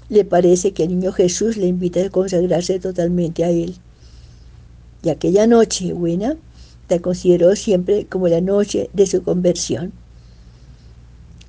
le 0.09 0.24
parece 0.24 0.72
que 0.72 0.85
el 0.85 0.98
niño 0.98 1.12
Jesús 1.12 1.59
le 1.59 1.66
invita 1.66 2.00
a 2.00 2.09
consagrarse 2.09 2.79
totalmente 2.79 3.44
a 3.44 3.50
él. 3.50 3.74
Y 5.03 5.11
aquella 5.11 5.46
noche 5.46 5.92
buena, 5.92 6.38
la 6.88 6.98
consideró 7.00 7.55
siempre 7.55 8.07
como 8.07 8.29
la 8.29 8.40
noche 8.40 8.88
de 8.94 9.07
su 9.07 9.22
conversión. 9.22 9.92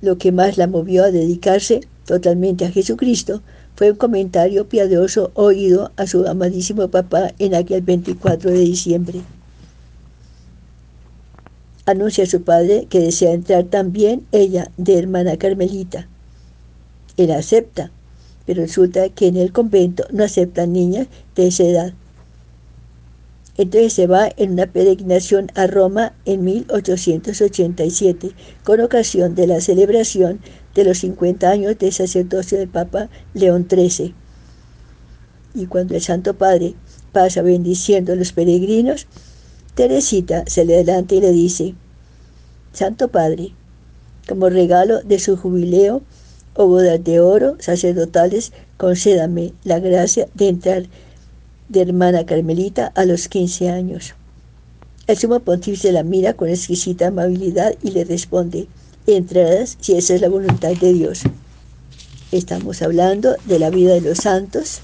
Lo 0.02 0.18
que 0.18 0.32
más 0.32 0.58
la 0.58 0.66
movió 0.66 1.04
a 1.04 1.10
dedicarse 1.10 1.80
totalmente 2.04 2.66
a 2.66 2.70
Jesucristo 2.70 3.40
fue 3.74 3.92
un 3.92 3.96
comentario 3.96 4.68
piadoso 4.68 5.30
oído 5.32 5.92
a 5.96 6.06
su 6.06 6.26
amadísimo 6.26 6.88
papá 6.88 7.32
en 7.38 7.54
aquel 7.54 7.80
24 7.80 8.50
de 8.50 8.58
diciembre. 8.58 9.22
Anuncia 11.86 12.24
a 12.24 12.26
su 12.26 12.42
padre 12.42 12.86
que 12.90 12.98
desea 12.98 13.32
entrar 13.32 13.64
también 13.64 14.26
ella 14.32 14.70
de 14.76 14.98
hermana 14.98 15.36
Carmelita. 15.36 16.08
Él 17.16 17.30
acepta, 17.30 17.92
pero 18.44 18.62
resulta 18.62 19.08
que 19.08 19.28
en 19.28 19.36
el 19.36 19.52
convento 19.52 20.04
no 20.10 20.24
aceptan 20.24 20.72
niñas 20.72 21.06
de 21.36 21.46
esa 21.46 21.62
edad. 21.62 21.94
Entonces 23.56 23.92
se 23.92 24.06
va 24.06 24.28
en 24.36 24.52
una 24.52 24.66
peregrinación 24.66 25.50
a 25.54 25.66
Roma 25.66 26.12
en 26.24 26.44
1887, 26.44 28.32
con 28.64 28.80
ocasión 28.80 29.34
de 29.34 29.46
la 29.46 29.60
celebración 29.60 30.40
de 30.74 30.84
los 30.84 30.98
50 30.98 31.48
años 31.48 31.78
del 31.78 31.92
sacerdocio 31.92 32.58
del 32.58 32.68
Papa 32.68 33.08
León 33.32 33.66
XIII. 33.70 34.12
Y 35.54 35.66
cuando 35.66 35.94
el 35.94 36.02
Santo 36.02 36.34
Padre 36.34 36.74
pasa 37.12 37.40
bendiciendo 37.40 38.12
a 38.12 38.16
los 38.16 38.32
peregrinos, 38.32 39.06
Teresita 39.76 40.44
se 40.46 40.64
le 40.64 40.76
adelanta 40.76 41.14
y 41.14 41.20
le 41.20 41.32
dice, 41.32 41.74
Santo 42.72 43.08
Padre, 43.08 43.52
como 44.26 44.48
regalo 44.48 45.02
de 45.02 45.18
su 45.18 45.36
jubileo 45.36 46.00
o 46.54 46.66
bodas 46.66 47.04
de 47.04 47.20
oro 47.20 47.56
sacerdotales, 47.60 48.52
concédame 48.78 49.52
la 49.64 49.78
gracia 49.78 50.28
de 50.32 50.48
entrar 50.48 50.84
de 51.68 51.82
hermana 51.82 52.24
Carmelita 52.24 52.90
a 52.94 53.04
los 53.04 53.28
15 53.28 53.68
años. 53.68 54.14
El 55.08 55.18
sumo 55.18 55.40
pontífice 55.40 55.92
la 55.92 56.04
mira 56.04 56.32
con 56.32 56.48
exquisita 56.48 57.08
amabilidad 57.08 57.74
y 57.82 57.90
le 57.90 58.04
responde, 58.04 58.68
entrarás 59.06 59.76
si 59.78 59.92
esa 59.92 60.14
es 60.14 60.22
la 60.22 60.30
voluntad 60.30 60.72
de 60.72 60.94
Dios. 60.94 61.20
Estamos 62.32 62.80
hablando 62.80 63.36
de 63.44 63.58
la 63.58 63.68
vida 63.68 63.92
de 63.92 64.00
los 64.00 64.20
santos, 64.20 64.80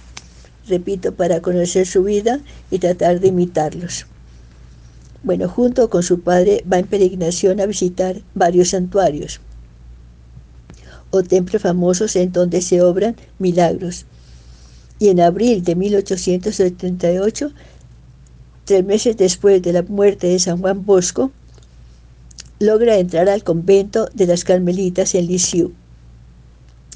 repito, 0.69 1.15
para 1.15 1.41
conocer 1.41 1.87
su 1.87 2.03
vida 2.03 2.41
y 2.71 2.79
tratar 2.79 3.21
de 3.21 3.29
imitarlos. 3.29 4.05
Bueno, 5.23 5.49
junto 5.49 5.89
con 5.89 6.03
su 6.03 6.21
padre 6.21 6.65
va 6.71 6.79
en 6.79 6.87
peregrinación 6.87 7.61
a 7.61 7.67
visitar 7.67 8.23
varios 8.35 8.71
santuarios 8.71 9.41
o 11.11 11.23
templos 11.23 11.63
famosos 11.63 12.17
en 12.17 12.33
donde 12.33 12.63
se 12.63 12.83
obran 12.83 13.17
milagros 13.39 14.07
y 15.03 15.09
en 15.09 15.19
abril 15.19 15.65
de 15.65 15.75
1878, 15.75 17.51
tres 18.65 18.85
meses 18.85 19.17
después 19.17 19.61
de 19.61 19.73
la 19.73 19.83
muerte 19.83 20.29
de 20.29 20.39
San 20.39 20.59
Juan 20.59 20.87
Bosco, 20.87 21.33
logra 22.61 22.97
entrar 22.97 23.29
al 23.29 23.43
convento 23.43 24.09
de 24.15 24.29
las 24.29 24.45
Carmelitas 24.45 25.17
en 25.17 25.27
Lisieux. 25.27 25.73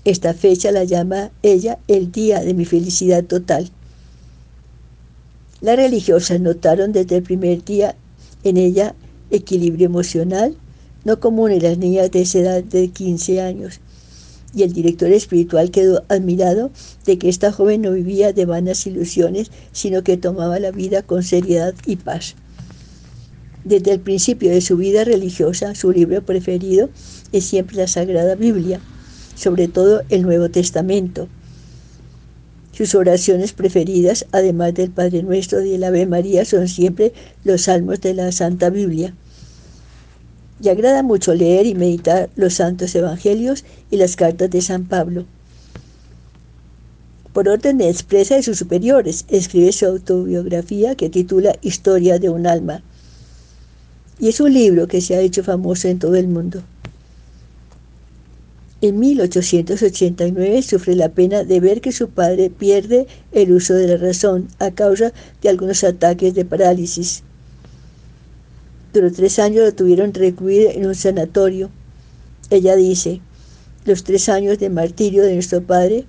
Esta 0.04 0.34
fecha 0.34 0.70
la 0.70 0.84
llama 0.84 1.32
ella 1.42 1.80
el 1.88 2.12
día 2.12 2.44
de 2.44 2.54
mi 2.54 2.64
felicidad 2.64 3.24
total. 3.24 3.72
Las 5.60 5.74
religiosas 5.74 6.40
notaron 6.40 6.92
desde 6.92 7.16
el 7.16 7.24
primer 7.24 7.64
día 7.64 7.96
en 8.48 8.56
ella 8.56 8.94
equilibrio 9.30 9.86
emocional, 9.86 10.56
no 11.04 11.20
común 11.20 11.50
en 11.52 11.62
las 11.62 11.78
niñas 11.78 12.10
de 12.10 12.22
esa 12.22 12.38
edad 12.38 12.64
de 12.64 12.88
15 12.88 13.40
años, 13.40 13.80
y 14.54 14.62
el 14.62 14.72
director 14.72 15.10
espiritual 15.12 15.70
quedó 15.70 16.04
admirado 16.08 16.70
de 17.04 17.18
que 17.18 17.28
esta 17.28 17.52
joven 17.52 17.82
no 17.82 17.92
vivía 17.92 18.32
de 18.32 18.46
vanas 18.46 18.86
ilusiones, 18.86 19.50
sino 19.72 20.02
que 20.02 20.16
tomaba 20.16 20.58
la 20.58 20.70
vida 20.70 21.02
con 21.02 21.22
seriedad 21.22 21.74
y 21.84 21.96
paz. 21.96 22.36
Desde 23.64 23.92
el 23.92 24.00
principio 24.00 24.50
de 24.50 24.60
su 24.60 24.76
vida 24.76 25.04
religiosa, 25.04 25.74
su 25.74 25.90
libro 25.90 26.24
preferido 26.24 26.88
es 27.32 27.44
siempre 27.44 27.76
la 27.76 27.88
Sagrada 27.88 28.34
Biblia, 28.34 28.80
sobre 29.34 29.68
todo 29.68 30.02
el 30.08 30.22
Nuevo 30.22 30.48
Testamento. 30.48 31.28
Sus 32.76 32.94
oraciones 32.94 33.52
preferidas, 33.52 34.26
además 34.32 34.74
del 34.74 34.90
Padre 34.90 35.22
Nuestro 35.22 35.64
y 35.64 35.74
el 35.74 35.84
Ave 35.84 36.04
María, 36.04 36.44
son 36.44 36.68
siempre 36.68 37.14
los 37.42 37.62
salmos 37.62 38.02
de 38.02 38.12
la 38.12 38.32
Santa 38.32 38.68
Biblia 38.68 39.14
y 40.60 40.68
agrada 40.68 41.02
mucho 41.02 41.34
leer 41.34 41.66
y 41.66 41.74
meditar 41.74 42.30
los 42.36 42.54
santos 42.54 42.94
evangelios 42.94 43.64
y 43.90 43.96
las 43.96 44.16
cartas 44.16 44.50
de 44.50 44.60
San 44.60 44.84
Pablo. 44.84 45.24
Por 47.32 47.48
orden 47.48 47.78
de 47.78 47.88
expresa 47.88 48.36
de 48.36 48.42
sus 48.42 48.58
superiores, 48.58 49.26
escribe 49.28 49.72
su 49.72 49.86
autobiografía 49.86 50.94
que 50.94 51.10
titula 51.10 51.56
Historia 51.60 52.18
de 52.18 52.30
un 52.30 52.46
alma. 52.46 52.82
Y 54.18 54.28
es 54.28 54.40
un 54.40 54.54
libro 54.54 54.86
que 54.88 55.02
se 55.02 55.14
ha 55.14 55.20
hecho 55.20 55.44
famoso 55.44 55.88
en 55.88 55.98
todo 55.98 56.16
el 56.16 56.28
mundo. 56.28 56.62
En 58.82 59.00
1889 59.00 60.60
sufre 60.60 60.94
la 60.96 61.08
pena 61.08 61.44
de 61.44 61.60
ver 61.60 61.80
que 61.80 61.92
su 61.92 62.10
padre 62.10 62.50
pierde 62.50 63.06
el 63.32 63.52
uso 63.52 63.72
de 63.72 63.88
la 63.88 63.96
razón 63.96 64.48
a 64.58 64.70
causa 64.70 65.14
de 65.40 65.48
algunos 65.48 65.82
ataques 65.82 66.34
de 66.34 66.44
parálisis. 66.44 67.22
Durante 68.92 69.16
tres 69.16 69.38
años 69.38 69.64
lo 69.64 69.74
tuvieron 69.74 70.12
recluido 70.12 70.70
en 70.70 70.86
un 70.86 70.94
sanatorio. 70.94 71.70
Ella 72.50 72.76
dice, 72.76 73.22
los 73.86 74.04
tres 74.04 74.28
años 74.28 74.58
de 74.58 74.68
martirio 74.68 75.22
de 75.22 75.32
nuestro 75.32 75.62
padre, 75.62 76.04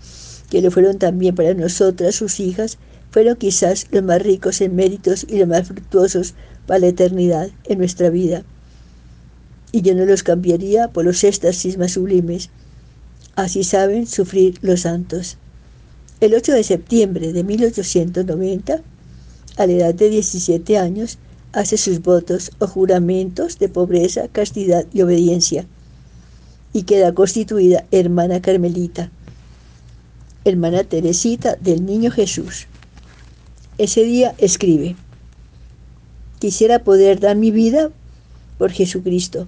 que 0.49 0.61
lo 0.61 0.69
fueron 0.69 0.97
también 0.97 1.35
para 1.35 1.53
nosotras, 1.53 2.15
sus 2.15 2.41
hijas, 2.41 2.77
fueron 3.11 3.37
quizás 3.37 3.87
los 3.91 4.03
más 4.03 4.21
ricos 4.21 4.59
en 4.59 4.75
méritos 4.75 5.25
y 5.29 5.39
los 5.39 5.47
más 5.47 5.69
fructuosos 5.69 6.33
para 6.65 6.79
la 6.81 6.87
eternidad 6.87 7.49
en 7.63 7.77
nuestra 7.77 8.09
vida. 8.09 8.43
Y 9.71 9.81
yo 9.81 9.95
no 9.95 10.05
los 10.05 10.23
cambiaría 10.23 10.87
por 10.87 11.05
los 11.05 11.23
éxtasis 11.23 11.77
más 11.77 11.91
sublimes. 11.91 12.49
Así 13.35 13.63
saben 13.63 14.07
sufrir 14.07 14.57
los 14.61 14.81
santos. 14.81 15.37
El 16.19 16.33
8 16.33 16.53
de 16.53 16.63
septiembre 16.63 17.33
de 17.33 17.43
1890, 17.43 18.81
a 19.57 19.67
la 19.67 19.71
edad 19.73 19.93
de 19.93 20.09
17 20.09 20.77
años, 20.77 21.19
hace 21.53 21.77
sus 21.77 22.01
votos 22.01 22.51
o 22.59 22.67
juramentos 22.67 23.59
de 23.59 23.69
pobreza, 23.69 24.27
castidad 24.27 24.85
y 24.93 25.01
obediencia, 25.01 25.65
y 26.73 26.83
queda 26.83 27.13
constituida 27.13 27.85
hermana 27.91 28.41
carmelita, 28.41 29.11
hermana 30.45 30.83
Teresita 30.83 31.55
del 31.55 31.85
Niño 31.85 32.11
Jesús. 32.11 32.67
Ese 33.77 34.03
día 34.03 34.33
escribe, 34.37 34.95
quisiera 36.39 36.79
poder 36.79 37.19
dar 37.19 37.35
mi 37.35 37.51
vida 37.51 37.91
por 38.57 38.71
Jesucristo, 38.71 39.47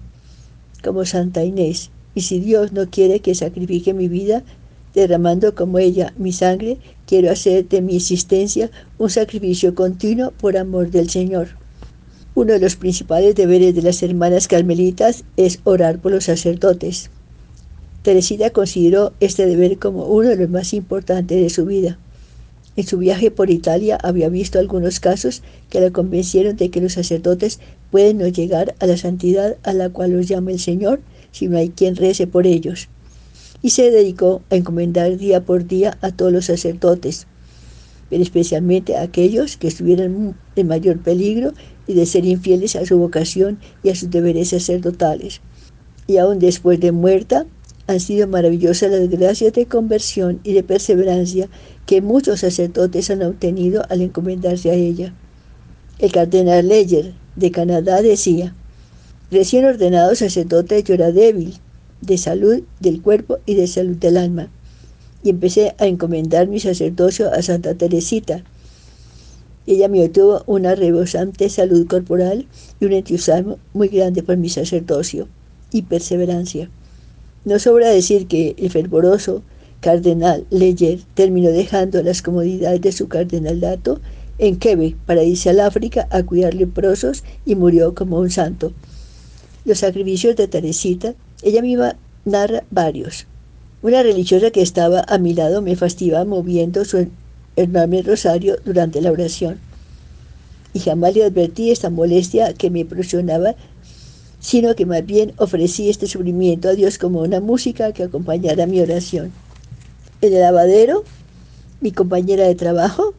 como 0.83 1.05
Santa 1.05 1.43
Inés, 1.43 1.91
y 2.15 2.21
si 2.21 2.39
Dios 2.39 2.73
no 2.73 2.89
quiere 2.89 3.19
que 3.19 3.35
sacrifique 3.35 3.93
mi 3.93 4.07
vida, 4.07 4.43
derramando 4.93 5.55
como 5.55 5.79
ella 5.79 6.13
mi 6.17 6.31
sangre, 6.31 6.77
quiero 7.05 7.31
hacer 7.31 7.67
de 7.67 7.81
mi 7.81 7.95
existencia 7.95 8.71
un 8.97 9.09
sacrificio 9.09 9.75
continuo 9.75 10.31
por 10.31 10.57
amor 10.57 10.91
del 10.91 11.09
Señor. 11.09 11.49
Uno 12.35 12.53
de 12.53 12.59
los 12.59 12.75
principales 12.75 13.35
deberes 13.35 13.75
de 13.75 13.81
las 13.81 14.01
hermanas 14.01 14.47
carmelitas 14.47 15.23
es 15.37 15.59
orar 15.63 15.99
por 15.99 16.11
los 16.11 16.25
sacerdotes. 16.25 17.09
Teresita 18.01 18.51
consideró 18.51 19.13
este 19.19 19.45
deber 19.45 19.77
como 19.77 20.05
uno 20.05 20.29
de 20.29 20.37
los 20.37 20.49
más 20.49 20.73
importantes 20.73 21.41
de 21.41 21.49
su 21.49 21.65
vida. 21.65 21.99
En 22.75 22.85
su 22.85 22.97
viaje 22.97 23.31
por 23.31 23.49
Italia 23.49 23.97
había 24.01 24.29
visto 24.29 24.59
algunos 24.59 24.99
casos 24.99 25.41
que 25.69 25.81
la 25.81 25.91
convencieron 25.91 26.55
de 26.55 26.69
que 26.69 26.81
los 26.81 26.93
sacerdotes 26.93 27.59
pueden 27.91 28.19
no 28.19 28.27
llegar 28.27 28.75
a 28.79 28.85
la 28.85 28.97
santidad 28.97 29.57
a 29.63 29.73
la 29.73 29.89
cual 29.89 30.11
los 30.11 30.27
llama 30.27 30.51
el 30.51 30.59
Señor 30.59 31.01
si 31.31 31.47
no 31.47 31.57
hay 31.57 31.69
quien 31.69 31.95
rece 31.95 32.27
por 32.27 32.47
ellos. 32.47 32.87
Y 33.61 33.71
se 33.71 33.91
dedicó 33.91 34.41
a 34.49 34.55
encomendar 34.55 35.17
día 35.17 35.43
por 35.43 35.67
día 35.67 35.97
a 36.01 36.11
todos 36.11 36.31
los 36.31 36.45
sacerdotes, 36.45 37.27
pero 38.09 38.23
especialmente 38.23 38.95
a 38.95 39.01
aquellos 39.01 39.57
que 39.57 39.67
estuvieran 39.67 40.35
en 40.55 40.67
mayor 40.67 40.99
peligro 40.99 41.53
y 41.85 41.93
de 41.93 42.05
ser 42.05 42.25
infieles 42.25 42.75
a 42.75 42.85
su 42.85 42.97
vocación 42.97 43.59
y 43.83 43.89
a 43.89 43.95
sus 43.95 44.09
deberes 44.09 44.49
sacerdotales. 44.49 45.41
Y 46.07 46.17
aún 46.17 46.39
después 46.39 46.79
de 46.79 46.91
muerta, 46.91 47.45
han 47.87 47.99
sido 47.99 48.27
maravillosas 48.27 48.91
las 48.91 49.09
gracias 49.09 49.53
de 49.53 49.65
conversión 49.65 50.39
y 50.43 50.53
de 50.53 50.61
perseverancia 50.61 51.49
que 51.89 52.03
muchos 52.03 52.41
sacerdotes 52.41 53.09
han 53.09 53.23
obtenido 53.23 53.81
al 53.89 54.03
encomendarse 54.03 54.69
a 54.69 54.75
ella. 54.75 55.11
El 55.97 56.11
cardenal 56.11 56.67
Leyer 56.67 57.15
de 57.35 57.49
Canadá 57.49 58.03
decía, 58.03 58.53
recién 59.31 59.65
ordenado 59.65 60.13
sacerdote 60.13 60.83
yo 60.83 60.93
era 60.93 61.11
débil, 61.11 61.55
de 62.01 62.19
salud 62.19 62.61
del 62.79 63.01
cuerpo 63.01 63.39
y 63.47 63.55
de 63.55 63.65
salud 63.65 63.97
del 63.97 64.17
alma, 64.17 64.51
y 65.23 65.31
empecé 65.31 65.73
a 65.79 65.87
encomendar 65.87 66.47
mi 66.47 66.59
sacerdocio 66.59 67.33
a 67.33 67.41
Santa 67.41 67.73
Teresita. 67.73 68.43
Ella 69.65 69.87
me 69.87 70.05
obtuvo 70.05 70.43
una 70.45 70.75
rebosante 70.75 71.49
salud 71.49 71.87
corporal 71.87 72.45
y 72.79 72.85
un 72.85 72.93
entusiasmo 72.93 73.57
muy 73.73 73.87
grande 73.87 74.21
por 74.21 74.37
mi 74.37 74.49
sacerdocio 74.49 75.27
y 75.71 75.81
perseverancia. 75.81 76.69
No 77.45 77.57
sobra 77.57 77.89
decir 77.89 78.27
que 78.27 78.53
el 78.59 78.69
fervoroso 78.69 79.41
cardenal 79.81 80.45
Leyer 80.49 80.99
terminó 81.13 81.49
dejando 81.49 82.01
las 82.03 82.21
comodidades 82.21 82.81
de 82.81 82.91
su 82.91 83.07
cardenalato 83.07 83.99
en 84.37 84.57
Quebec 84.57 84.95
para 85.05 85.23
irse 85.23 85.49
al 85.49 85.59
África 85.59 86.07
a 86.11 86.23
cuidar 86.23 86.53
leprosos 86.53 87.23
y 87.45 87.55
murió 87.55 87.95
como 87.95 88.19
un 88.19 88.29
santo. 88.29 88.73
Los 89.65 89.79
sacrificios 89.79 90.35
de 90.35 90.47
Teresita, 90.47 91.13
ella 91.41 91.61
misma 91.61 91.95
narra 92.25 92.63
varios. 92.71 93.27
Una 93.81 94.03
religiosa 94.03 94.51
que 94.51 94.61
estaba 94.61 95.05
a 95.07 95.17
mi 95.17 95.33
lado 95.33 95.61
me 95.61 95.75
fastidiaba 95.75 96.25
moviendo 96.25 96.83
su 96.85 97.07
enorme 97.55 98.01
rosario 98.01 98.57
durante 98.65 99.01
la 99.01 99.11
oración. 99.11 99.59
Y 100.73 100.79
jamás 100.79 101.15
le 101.15 101.23
advertí 101.23 101.71
esta 101.71 101.89
molestia 101.89 102.53
que 102.53 102.69
me 102.69 102.85
presionaba 102.85 103.55
sino 104.39 104.73
que 104.75 104.85
más 104.85 105.05
bien 105.05 105.33
ofrecí 105.37 105.89
este 105.89 106.07
sufrimiento 106.07 106.69
a 106.69 106.73
Dios 106.73 106.97
como 106.97 107.21
una 107.21 107.41
música 107.41 107.91
que 107.91 108.03
acompañara 108.03 108.65
mi 108.65 108.79
oración. 108.79 109.31
En 110.21 110.33
el 110.33 110.41
lavadero, 110.41 111.05
mi 111.79 111.91
compañera 111.91 112.45
de 112.45 112.55
trabajo 112.55 113.13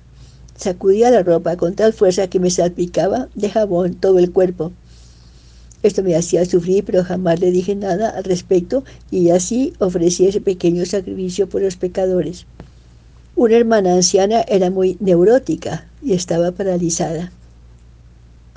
sacudía 0.55 1.11
la 1.11 1.23
ropa 1.23 1.57
con 1.57 1.75
tal 1.75 1.95
fuerza 1.95 2.29
que 2.29 2.41
me 2.41 2.51
salpicaba 2.51 3.29
de 3.35 3.49
jabón 3.49 3.95
todo 3.95 4.19
el 4.19 4.31
cuerpo. 4.33 4.73
Esto 5.83 6.03
me 6.03 6.15
hacía 6.15 6.45
sufrir, 6.45 6.85
pero 6.85 7.03
jamás 7.03 7.41
le 7.41 7.51
dije 7.53 7.75
nada 7.75 8.11
al 8.11 8.25
respecto 8.25 8.85
y 9.11 9.31
así 9.31 9.73
ofrecí 9.79 10.27
ese 10.27 10.43
pequeño 10.43 10.85
sacrificio 10.85 11.49
por 11.49 11.63
los 11.63 11.77
pecadores. 11.77 12.45
Una 13.35 13.57
hermana 13.57 13.95
anciana 13.95 14.43
era 14.43 14.69
muy 14.69 14.99
neurótica 15.01 15.89
y 16.03 16.13
estaba 16.13 16.53
paralizada. 16.53 17.33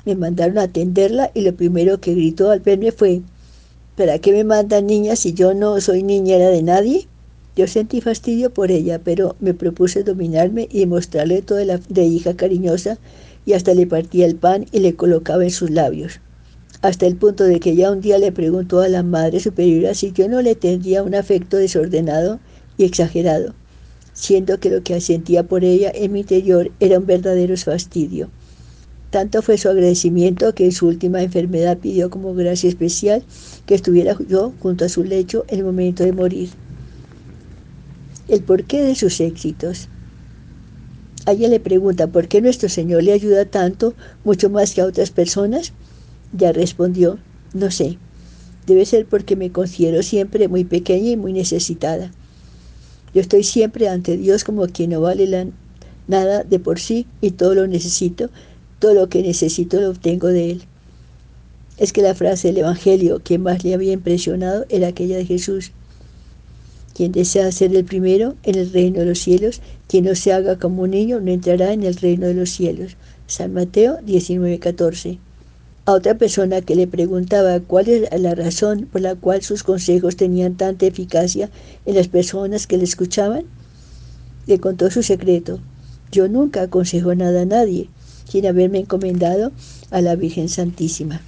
Me 0.04 0.16
mandaron 0.16 0.58
a 0.58 0.64
atenderla 0.64 1.30
y 1.32 1.40
lo 1.40 1.54
primero 1.54 1.98
que 1.98 2.12
gritó 2.12 2.50
al 2.50 2.60
verme 2.60 2.92
fue, 2.92 3.22
¿para 3.96 4.18
qué 4.18 4.32
me 4.32 4.44
mandan 4.44 4.86
niñas 4.86 5.20
si 5.20 5.32
yo 5.32 5.54
no 5.54 5.80
soy 5.80 6.02
niñera 6.02 6.50
de 6.50 6.62
nadie? 6.62 7.08
Yo 7.56 7.68
sentí 7.68 8.00
fastidio 8.00 8.52
por 8.52 8.72
ella, 8.72 9.00
pero 9.02 9.36
me 9.38 9.54
propuse 9.54 10.02
dominarme 10.02 10.68
y 10.72 10.86
mostrarle 10.86 11.40
toda 11.40 11.64
la 11.64 11.78
de 11.88 12.04
hija 12.04 12.34
cariñosa 12.34 12.98
y 13.46 13.52
hasta 13.52 13.74
le 13.74 13.86
partía 13.86 14.26
el 14.26 14.34
pan 14.34 14.66
y 14.72 14.80
le 14.80 14.96
colocaba 14.96 15.44
en 15.44 15.52
sus 15.52 15.70
labios. 15.70 16.20
Hasta 16.82 17.06
el 17.06 17.14
punto 17.16 17.44
de 17.44 17.60
que 17.60 17.70
ella 17.70 17.92
un 17.92 18.00
día 18.00 18.18
le 18.18 18.32
preguntó 18.32 18.80
a 18.80 18.88
la 18.88 19.04
madre 19.04 19.38
superiora 19.38 19.94
si 19.94 20.12
yo 20.12 20.28
no 20.28 20.42
le 20.42 20.56
tendría 20.56 21.04
un 21.04 21.14
afecto 21.14 21.56
desordenado 21.56 22.40
y 22.76 22.84
exagerado, 22.84 23.54
siendo 24.12 24.58
que 24.58 24.70
lo 24.70 24.82
que 24.82 25.00
sentía 25.00 25.44
por 25.44 25.64
ella 25.64 25.92
en 25.94 26.12
mi 26.12 26.20
interior 26.20 26.72
era 26.80 26.98
un 26.98 27.06
verdadero 27.06 27.56
fastidio. 27.56 28.30
Tanto 29.10 29.42
fue 29.42 29.58
su 29.58 29.68
agradecimiento 29.68 30.56
que 30.56 30.64
en 30.64 30.72
su 30.72 30.88
última 30.88 31.22
enfermedad 31.22 31.78
pidió 31.78 32.10
como 32.10 32.34
gracia 32.34 32.68
especial 32.68 33.22
que 33.64 33.76
estuviera 33.76 34.18
yo 34.28 34.52
junto 34.58 34.84
a 34.84 34.88
su 34.88 35.04
lecho 35.04 35.44
en 35.46 35.60
el 35.60 35.64
momento 35.64 36.02
de 36.02 36.12
morir. 36.12 36.50
El 38.28 38.42
porqué 38.42 38.82
de 38.82 38.94
sus 38.94 39.20
éxitos. 39.20 39.88
A 41.26 41.32
ella 41.32 41.48
le 41.48 41.60
pregunta 41.60 42.06
por 42.06 42.28
qué 42.28 42.40
nuestro 42.40 42.68
Señor 42.68 43.02
le 43.02 43.12
ayuda 43.12 43.44
tanto, 43.44 43.94
mucho 44.24 44.50
más 44.50 44.74
que 44.74 44.80
a 44.80 44.86
otras 44.86 45.10
personas. 45.10 45.72
Ya 46.32 46.52
respondió, 46.52 47.18
no 47.52 47.70
sé. 47.70 47.98
Debe 48.66 48.86
ser 48.86 49.06
porque 49.06 49.36
me 49.36 49.52
considero 49.52 50.02
siempre 50.02 50.48
muy 50.48 50.64
pequeña 50.64 51.10
y 51.10 51.16
muy 51.16 51.32
necesitada. 51.32 52.12
Yo 53.14 53.20
estoy 53.20 53.44
siempre 53.44 53.88
ante 53.88 54.16
Dios 54.16 54.44
como 54.44 54.66
quien 54.66 54.90
no 54.90 55.00
vale 55.00 55.52
nada 56.06 56.44
de 56.44 56.58
por 56.58 56.80
sí 56.80 57.06
y 57.20 57.32
todo 57.32 57.54
lo 57.54 57.66
necesito 57.66 58.30
todo 58.84 58.92
lo 58.92 59.08
que 59.08 59.22
necesito 59.22 59.80
lo 59.80 59.88
obtengo 59.88 60.28
de 60.28 60.50
Él. 60.50 60.62
Es 61.78 61.94
que 61.94 62.02
la 62.02 62.14
frase 62.14 62.48
del 62.48 62.58
Evangelio 62.58 63.22
que 63.22 63.38
más 63.38 63.64
le 63.64 63.72
había 63.72 63.92
impresionado 63.92 64.66
era 64.68 64.88
aquella 64.88 65.16
de 65.16 65.24
Jesús. 65.24 65.72
Quien 66.94 67.10
desea 67.10 67.50
ser 67.50 67.74
el 67.74 67.84
primero 67.84 68.36
en 68.44 68.54
el 68.54 68.72
reino 68.72 69.00
de 69.00 69.06
los 69.06 69.18
cielos, 69.18 69.60
quien 69.88 70.04
no 70.04 70.14
se 70.14 70.32
haga 70.32 70.58
como 70.58 70.82
un 70.82 70.92
niño, 70.92 71.20
no 71.20 71.32
entrará 71.32 71.72
en 71.72 71.82
el 71.82 71.96
reino 71.96 72.26
de 72.28 72.34
los 72.34 72.50
cielos. 72.50 72.96
San 73.26 73.52
Mateo 73.52 73.98
19:14. 74.06 75.18
A 75.86 75.92
otra 75.92 76.16
persona 76.16 76.62
que 76.62 76.76
le 76.76 76.86
preguntaba 76.86 77.58
cuál 77.60 77.88
era 77.88 78.16
la 78.16 78.34
razón 78.34 78.88
por 78.90 79.00
la 79.00 79.16
cual 79.16 79.42
sus 79.42 79.62
consejos 79.64 80.16
tenían 80.16 80.56
tanta 80.56 80.86
eficacia 80.86 81.50
en 81.84 81.96
las 81.96 82.08
personas 82.08 82.66
que 82.66 82.78
le 82.78 82.84
escuchaban, 82.84 83.44
le 84.46 84.60
contó 84.60 84.90
su 84.90 85.02
secreto. 85.02 85.58
Yo 86.12 86.28
nunca 86.28 86.62
aconsejo 86.62 87.14
nada 87.14 87.42
a 87.42 87.44
nadie, 87.44 87.88
sin 88.28 88.46
haberme 88.46 88.78
encomendado 88.78 89.52
a 89.90 90.00
la 90.00 90.14
Virgen 90.14 90.48
Santísima. 90.48 91.20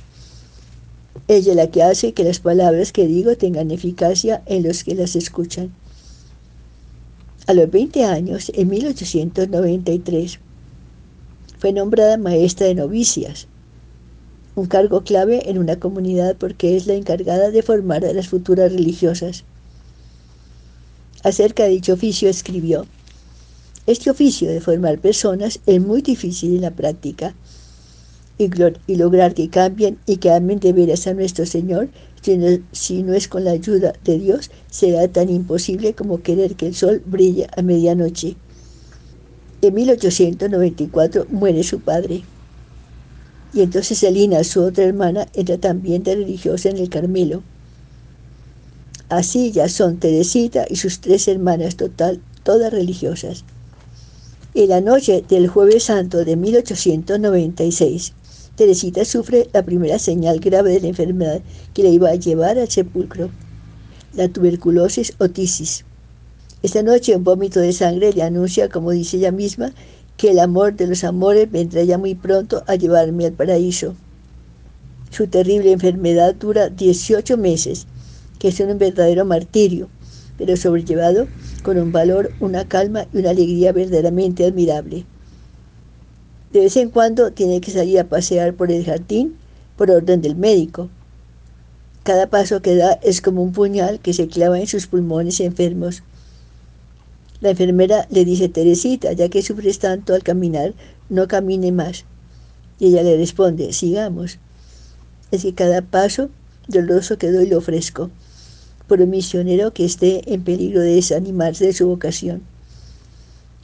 Ella 1.28 1.52
es 1.52 1.56
la 1.56 1.70
que 1.70 1.82
hace 1.82 2.12
que 2.12 2.24
las 2.24 2.40
palabras 2.40 2.92
que 2.92 3.06
digo 3.06 3.36
tengan 3.36 3.70
eficacia 3.70 4.42
en 4.46 4.62
los 4.62 4.84
que 4.84 4.94
las 4.94 5.16
escuchan. 5.16 5.72
A 7.46 7.54
los 7.54 7.70
20 7.70 8.04
años, 8.04 8.50
en 8.54 8.68
1893, 8.68 10.40
fue 11.58 11.72
nombrada 11.72 12.16
maestra 12.16 12.66
de 12.66 12.74
novicias, 12.74 13.48
un 14.56 14.66
cargo 14.66 15.02
clave 15.04 15.50
en 15.50 15.58
una 15.58 15.78
comunidad 15.78 16.36
porque 16.36 16.76
es 16.76 16.86
la 16.86 16.94
encargada 16.94 17.50
de 17.50 17.62
formar 17.62 18.04
a 18.04 18.12
las 18.12 18.28
futuras 18.28 18.72
religiosas. 18.72 19.44
Acerca 21.22 21.64
de 21.64 21.70
dicho 21.70 21.92
oficio 21.92 22.28
escribió, 22.28 22.86
este 23.86 24.10
oficio 24.10 24.48
de 24.48 24.60
formar 24.60 24.98
personas 24.98 25.60
es 25.66 25.80
muy 25.80 26.02
difícil 26.02 26.56
en 26.56 26.62
la 26.62 26.72
práctica 26.72 27.34
y, 28.38 28.96
lograr 28.96 29.34
que 29.34 29.48
cambien 29.48 29.98
y 30.06 30.18
que 30.18 30.30
amen 30.30 30.60
de 30.60 30.72
veras 30.72 31.06
a 31.06 31.14
nuestro 31.14 31.46
Señor, 31.46 31.88
si 32.20 32.36
no, 32.36 32.46
si 32.72 33.02
no 33.02 33.14
es 33.14 33.28
con 33.28 33.44
la 33.44 33.52
ayuda 33.52 33.94
de 34.04 34.18
Dios, 34.18 34.50
será 34.70 35.08
tan 35.08 35.30
imposible 35.30 35.94
como 35.94 36.22
querer 36.22 36.54
que 36.56 36.66
el 36.66 36.74
sol 36.74 37.02
brille 37.06 37.46
a 37.56 37.62
medianoche. 37.62 38.36
En 39.62 39.74
1894 39.74 41.26
muere 41.30 41.62
su 41.62 41.80
padre. 41.80 42.24
Y 43.54 43.62
entonces 43.62 43.98
Selina, 43.98 44.44
su 44.44 44.62
otra 44.62 44.84
hermana, 44.84 45.28
entra 45.32 45.56
también 45.56 46.02
de 46.02 46.14
religiosa 46.14 46.68
en 46.68 46.76
el 46.76 46.90
Carmelo. 46.90 47.42
Así 49.08 49.52
ya 49.52 49.68
son 49.68 49.98
Teresita 49.98 50.66
y 50.68 50.76
sus 50.76 51.00
tres 51.00 51.26
hermanas 51.28 51.76
total, 51.76 52.20
todas 52.42 52.72
religiosas. 52.72 53.44
En 54.52 54.68
la 54.68 54.80
noche 54.80 55.24
del 55.28 55.48
jueves 55.48 55.84
santo 55.84 56.24
de 56.24 56.34
1896, 56.36 58.12
Teresita 58.56 59.04
sufre 59.04 59.50
la 59.52 59.62
primera 59.62 59.98
señal 59.98 60.40
grave 60.40 60.72
de 60.72 60.80
la 60.80 60.88
enfermedad 60.88 61.42
que 61.74 61.82
le 61.82 61.90
iba 61.90 62.08
a 62.08 62.14
llevar 62.14 62.58
al 62.58 62.70
sepulcro, 62.70 63.28
la 64.14 64.28
tuberculosis 64.28 65.12
o 65.18 65.28
tisis. 65.28 65.84
Esta 66.62 66.82
noche 66.82 67.14
un 67.14 67.22
vómito 67.22 67.60
de 67.60 67.74
sangre 67.74 68.14
le 68.14 68.22
anuncia, 68.22 68.70
como 68.70 68.92
dice 68.92 69.18
ella 69.18 69.30
misma, 69.30 69.74
que 70.16 70.30
el 70.30 70.38
amor 70.38 70.74
de 70.74 70.86
los 70.86 71.04
amores 71.04 71.50
vendrá 71.50 71.82
ya 71.82 71.98
muy 71.98 72.14
pronto 72.14 72.64
a 72.66 72.76
llevarme 72.76 73.26
al 73.26 73.32
paraíso. 73.32 73.94
Su 75.10 75.26
terrible 75.26 75.72
enfermedad 75.72 76.34
dura 76.34 76.70
18 76.70 77.36
meses, 77.36 77.86
que 78.38 78.48
es 78.48 78.60
un 78.60 78.78
verdadero 78.78 79.26
martirio, 79.26 79.90
pero 80.38 80.56
sobrellevado 80.56 81.28
con 81.62 81.76
un 81.76 81.92
valor, 81.92 82.32
una 82.40 82.66
calma 82.66 83.06
y 83.12 83.18
una 83.18 83.30
alegría 83.30 83.72
verdaderamente 83.72 84.46
admirable. 84.46 85.04
De 86.52 86.60
vez 86.60 86.76
en 86.76 86.90
cuando 86.90 87.32
tiene 87.32 87.60
que 87.60 87.70
salir 87.70 87.98
a 87.98 88.08
pasear 88.08 88.54
por 88.54 88.70
el 88.70 88.84
jardín 88.84 89.36
por 89.76 89.90
orden 89.90 90.22
del 90.22 90.36
médico. 90.36 90.88
Cada 92.02 92.28
paso 92.28 92.62
que 92.62 92.76
da 92.76 92.92
es 93.02 93.20
como 93.20 93.42
un 93.42 93.52
puñal 93.52 94.00
que 94.00 94.12
se 94.12 94.28
clava 94.28 94.58
en 94.58 94.66
sus 94.66 94.86
pulmones 94.86 95.40
enfermos. 95.40 96.02
La 97.40 97.50
enfermera 97.50 98.06
le 98.10 98.24
dice, 98.24 98.48
Teresita, 98.48 99.12
ya 99.12 99.28
que 99.28 99.42
sufres 99.42 99.78
tanto 99.78 100.14
al 100.14 100.22
caminar, 100.22 100.74
no 101.10 101.28
camine 101.28 101.72
más. 101.72 102.04
Y 102.78 102.86
ella 102.86 103.02
le 103.02 103.16
responde, 103.16 103.72
sigamos. 103.72 104.38
Es 105.30 105.42
que 105.42 105.54
cada 105.54 105.82
paso 105.82 106.30
doloroso 106.68 107.18
que 107.18 107.30
doy 107.30 107.46
lo 107.46 107.58
ofrezco 107.58 108.10
por 108.86 109.00
un 109.00 109.10
misionero 109.10 109.72
que 109.72 109.84
esté 109.84 110.32
en 110.32 110.44
peligro 110.44 110.80
de 110.80 110.94
desanimarse 110.94 111.66
de 111.66 111.72
su 111.72 111.88
vocación. 111.88 112.42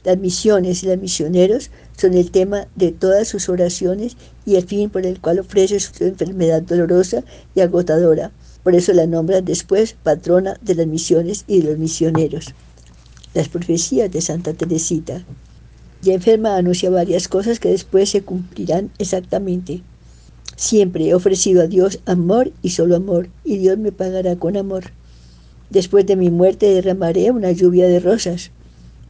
Las 0.03 0.17
misiones 0.17 0.83
y 0.83 0.87
los 0.87 0.97
misioneros 0.97 1.71
son 1.97 2.13
el 2.13 2.29
tema 2.29 2.67
de 2.75 2.91
todas 2.91 3.27
sus 3.27 3.47
oraciones 3.47 4.17
y 4.45 4.55
el 4.55 4.65
fin 4.65 4.89
por 4.89 5.05
el 5.05 5.21
cual 5.21 5.39
ofrece 5.39 5.79
su 5.79 6.03
enfermedad 6.03 6.61
dolorosa 6.61 7.23
y 7.55 7.61
agotadora. 7.61 8.31
Por 8.63 8.75
eso 8.75 8.91
la 8.93 9.07
nombran 9.07 9.45
después 9.45 9.95
patrona 10.03 10.57
de 10.61 10.75
las 10.75 10.87
misiones 10.87 11.45
y 11.47 11.61
de 11.61 11.69
los 11.69 11.77
misioneros. 11.77 12.53
Las 13.33 13.47
profecías 13.47 14.11
de 14.11 14.21
Santa 14.21 14.53
Teresita. 14.53 15.23
Ya 16.01 16.13
enferma 16.13 16.57
anuncia 16.57 16.89
varias 16.89 17.29
cosas 17.29 17.59
que 17.59 17.69
después 17.69 18.09
se 18.09 18.23
cumplirán 18.23 18.91
exactamente. 18.99 19.81
Siempre 20.57 21.07
he 21.07 21.15
ofrecido 21.15 21.61
a 21.61 21.67
Dios 21.67 21.99
amor 22.05 22.51
y 22.61 22.71
solo 22.71 22.97
amor, 22.97 23.29
y 23.45 23.57
Dios 23.57 23.77
me 23.77 23.93
pagará 23.93 24.35
con 24.35 24.57
amor. 24.57 24.91
Después 25.69 26.05
de 26.05 26.17
mi 26.17 26.29
muerte 26.29 26.67
derramaré 26.67 27.31
una 27.31 27.51
lluvia 27.51 27.87
de 27.87 27.99
rosas. 27.99 28.51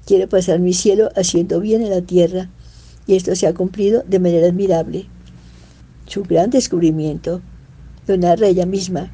Quiero 0.06 0.28
pasar 0.28 0.60
mi 0.60 0.74
cielo 0.74 1.10
haciendo 1.16 1.62
bien 1.62 1.82
en 1.82 1.89
la 1.89 2.02
tierra, 2.02 2.50
y 3.08 3.16
esto 3.16 3.36
se 3.36 3.48
ha 3.48 3.54
cumplido 3.54 4.04
de 4.06 4.20
manera 4.20 4.48
admirable. 4.48 5.06
Su 6.08 6.24
gran 6.24 6.50
descubrimiento 6.50 7.42
lo 8.08 8.18
narra 8.18 8.48
ella 8.48 8.66
misma. 8.66 9.13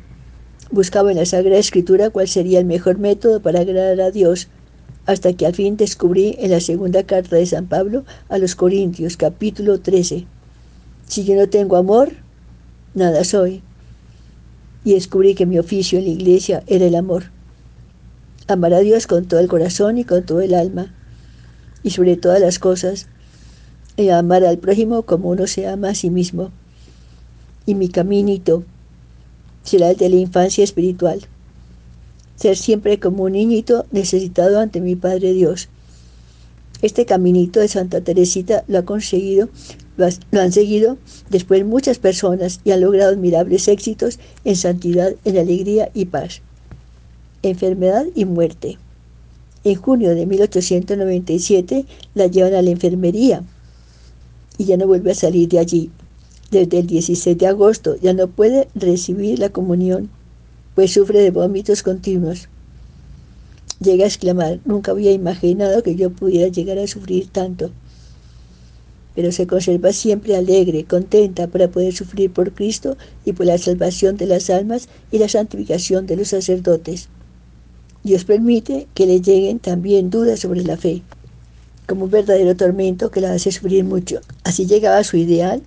Buscaba 0.71 1.11
en 1.11 1.17
la 1.17 1.25
Sagrada 1.25 1.59
Escritura 1.59 2.09
cuál 2.09 2.27
sería 2.27 2.59
el 2.59 2.65
mejor 2.65 2.97
método 2.97 3.39
para 3.39 3.59
agradar 3.59 4.01
a 4.01 4.09
Dios, 4.09 4.47
hasta 5.05 5.33
que 5.33 5.45
al 5.45 5.53
fin 5.53 5.77
descubrí 5.77 6.35
en 6.39 6.51
la 6.51 6.59
segunda 6.59 7.03
carta 7.03 7.35
de 7.35 7.45
San 7.45 7.67
Pablo 7.67 8.03
a 8.27 8.39
los 8.39 8.55
Corintios, 8.55 9.15
capítulo 9.15 9.79
13. 9.79 10.25
Si 11.07 11.23
yo 11.23 11.35
no 11.35 11.49
tengo 11.49 11.77
amor, 11.77 12.13
nada 12.95 13.23
soy. 13.23 13.61
Y 14.83 14.93
descubrí 14.93 15.35
que 15.35 15.45
mi 15.45 15.59
oficio 15.59 15.99
en 15.99 16.05
la 16.05 16.11
iglesia 16.11 16.63
era 16.67 16.85
el 16.85 16.95
amor 16.95 17.25
amar 18.49 18.73
a 18.73 18.79
Dios 18.79 19.05
con 19.05 19.25
todo 19.25 19.39
el 19.39 19.47
corazón 19.47 19.97
y 19.97 20.03
con 20.03 20.23
todo 20.23 20.41
el 20.41 20.53
alma, 20.53 20.93
y 21.83 21.91
sobre 21.91 22.17
todas 22.17 22.41
las 22.41 22.59
cosas, 22.59 23.07
y 23.95 24.09
amar 24.09 24.43
al 24.43 24.57
prójimo 24.57 25.03
como 25.03 25.29
uno 25.29 25.45
se 25.47 25.67
ama 25.67 25.89
a 25.89 25.95
sí 25.95 26.09
mismo. 26.09 26.51
Y 27.65 27.75
mi 27.75 27.89
caminito 27.89 28.63
será 29.63 29.91
el 29.91 29.97
de 29.97 30.09
la 30.09 30.15
infancia 30.15 30.63
espiritual, 30.63 31.21
ser 32.35 32.57
siempre 32.57 32.99
como 32.99 33.23
un 33.23 33.33
niñito 33.33 33.85
necesitado 33.91 34.59
ante 34.59 34.81
mi 34.81 34.95
Padre 34.95 35.33
Dios. 35.33 35.69
Este 36.81 37.05
caminito 37.05 37.59
de 37.59 37.67
Santa 37.67 38.01
Teresita 38.01 38.63
lo 38.67 38.79
ha 38.79 38.85
conseguido, 38.85 39.49
lo 39.97 40.41
han 40.41 40.51
seguido 40.53 40.97
después 41.29 41.65
muchas 41.65 41.99
personas 41.99 42.61
y 42.63 42.71
han 42.71 42.81
logrado 42.81 43.11
admirables 43.11 43.67
éxitos 43.67 44.17
en 44.45 44.55
santidad, 44.55 45.13
en 45.25 45.37
alegría 45.37 45.91
y 45.93 46.05
paz 46.05 46.41
enfermedad 47.43 48.05
y 48.15 48.25
muerte. 48.25 48.77
En 49.63 49.75
junio 49.75 50.15
de 50.15 50.25
1897 50.25 51.85
la 52.15 52.27
llevan 52.27 52.53
a 52.53 52.61
la 52.61 52.69
enfermería 52.69 53.43
y 54.57 54.65
ya 54.65 54.77
no 54.77 54.87
vuelve 54.87 55.11
a 55.11 55.15
salir 55.15 55.49
de 55.49 55.59
allí. 55.59 55.89
Desde 56.51 56.79
el 56.79 56.87
16 56.87 57.37
de 57.37 57.47
agosto 57.47 57.95
ya 57.97 58.13
no 58.13 58.27
puede 58.27 58.67
recibir 58.73 59.39
la 59.39 59.49
comunión, 59.49 60.09
pues 60.75 60.93
sufre 60.93 61.21
de 61.21 61.31
vómitos 61.31 61.83
continuos. 61.83 62.49
Llega 63.81 64.05
a 64.05 64.07
exclamar, 64.07 64.59
nunca 64.65 64.91
había 64.91 65.11
imaginado 65.11 65.83
que 65.83 65.95
yo 65.95 66.09
pudiera 66.09 66.49
llegar 66.49 66.79
a 66.79 66.87
sufrir 66.87 67.29
tanto. 67.29 67.71
Pero 69.15 69.31
se 69.31 69.47
conserva 69.47 69.93
siempre 69.93 70.35
alegre, 70.35 70.85
contenta 70.85 71.47
para 71.47 71.69
poder 71.69 71.93
sufrir 71.93 72.31
por 72.31 72.51
Cristo 72.53 72.97
y 73.25 73.33
por 73.33 73.45
la 73.45 73.57
salvación 73.57 74.17
de 74.17 74.25
las 74.25 74.49
almas 74.49 74.89
y 75.11 75.19
la 75.19 75.29
santificación 75.29 76.07
de 76.07 76.17
los 76.17 76.29
sacerdotes. 76.29 77.09
Dios 78.09 78.25
permite 78.25 78.87
que 78.95 79.05
le 79.05 79.21
lleguen 79.21 79.59
también 79.59 80.09
dudas 80.09 80.39
sobre 80.39 80.63
la 80.63 80.77
fe, 80.77 81.03
como 81.85 82.05
un 82.05 82.09
verdadero 82.09 82.55
tormento 82.55 83.11
que 83.11 83.21
la 83.21 83.33
hace 83.33 83.51
sufrir 83.51 83.83
mucho. 83.83 84.19
Así 84.43 84.65
llegaba 84.65 85.03
su 85.03 85.15
ideal. 85.15 85.61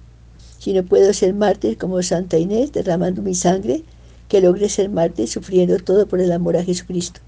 Si 0.58 0.72
no 0.72 0.82
puedo 0.82 1.12
ser 1.12 1.34
mártir 1.34 1.78
como 1.78 2.02
Santa 2.02 2.38
Inés, 2.38 2.72
derramando 2.72 3.22
mi 3.22 3.36
sangre, 3.36 3.84
que 4.26 4.40
logre 4.40 4.68
ser 4.68 4.88
mártir 4.88 5.28
sufriendo 5.28 5.76
todo 5.76 6.08
por 6.08 6.20
el 6.20 6.32
amor 6.32 6.56
a 6.56 6.64
Jesucristo. 6.64 7.20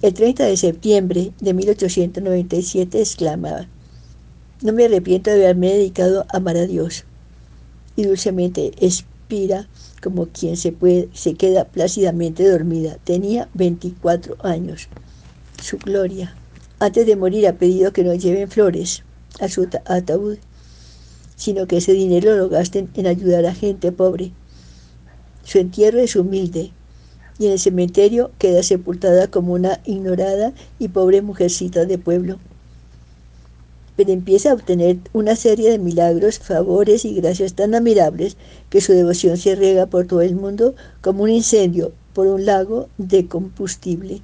El 0.00 0.14
30 0.14 0.46
de 0.46 0.56
septiembre 0.56 1.32
de 1.38 1.52
1897 1.52 2.98
exclamaba, 2.98 3.68
no 4.62 4.72
me 4.72 4.86
arrepiento 4.86 5.28
de 5.28 5.44
haberme 5.44 5.74
dedicado 5.74 6.24
a 6.32 6.38
amar 6.38 6.56
a 6.56 6.66
Dios. 6.66 7.04
Y 7.94 8.04
dulcemente 8.04 8.72
como 10.02 10.26
quien 10.26 10.56
se, 10.56 10.72
puede, 10.72 11.08
se 11.14 11.34
queda 11.34 11.64
plácidamente 11.64 12.48
dormida. 12.48 12.98
Tenía 13.04 13.48
24 13.54 14.36
años. 14.44 14.88
Su 15.62 15.78
gloria. 15.78 16.36
Antes 16.80 17.06
de 17.06 17.16
morir 17.16 17.46
ha 17.46 17.54
pedido 17.54 17.92
que 17.92 18.04
no 18.04 18.14
lleven 18.14 18.50
flores 18.50 19.04
a 19.40 19.48
su 19.48 19.68
ataúd, 19.86 20.36
sino 21.36 21.66
que 21.66 21.78
ese 21.78 21.92
dinero 21.92 22.36
lo 22.36 22.48
gasten 22.50 22.90
en 22.94 23.06
ayudar 23.06 23.46
a 23.46 23.54
gente 23.54 23.90
pobre. 23.90 24.32
Su 25.44 25.58
entierro 25.58 26.00
es 26.00 26.14
humilde 26.14 26.72
y 27.38 27.46
en 27.46 27.52
el 27.52 27.58
cementerio 27.58 28.32
queda 28.38 28.62
sepultada 28.62 29.28
como 29.28 29.54
una 29.54 29.80
ignorada 29.86 30.52
y 30.78 30.88
pobre 30.88 31.22
mujercita 31.22 31.86
de 31.86 31.96
pueblo 31.98 32.38
pero 33.96 34.12
empieza 34.12 34.50
a 34.50 34.54
obtener 34.54 34.98
una 35.12 35.36
serie 35.36 35.70
de 35.70 35.78
milagros, 35.78 36.38
favores 36.38 37.04
y 37.04 37.14
gracias 37.14 37.54
tan 37.54 37.74
admirables 37.74 38.36
que 38.70 38.80
su 38.80 38.92
devoción 38.92 39.36
se 39.36 39.54
riega 39.54 39.86
por 39.86 40.06
todo 40.06 40.22
el 40.22 40.34
mundo 40.34 40.74
como 41.00 41.24
un 41.24 41.30
incendio 41.30 41.92
por 42.14 42.26
un 42.26 42.44
lago 42.46 42.88
de 42.98 43.26
combustible. 43.26 44.22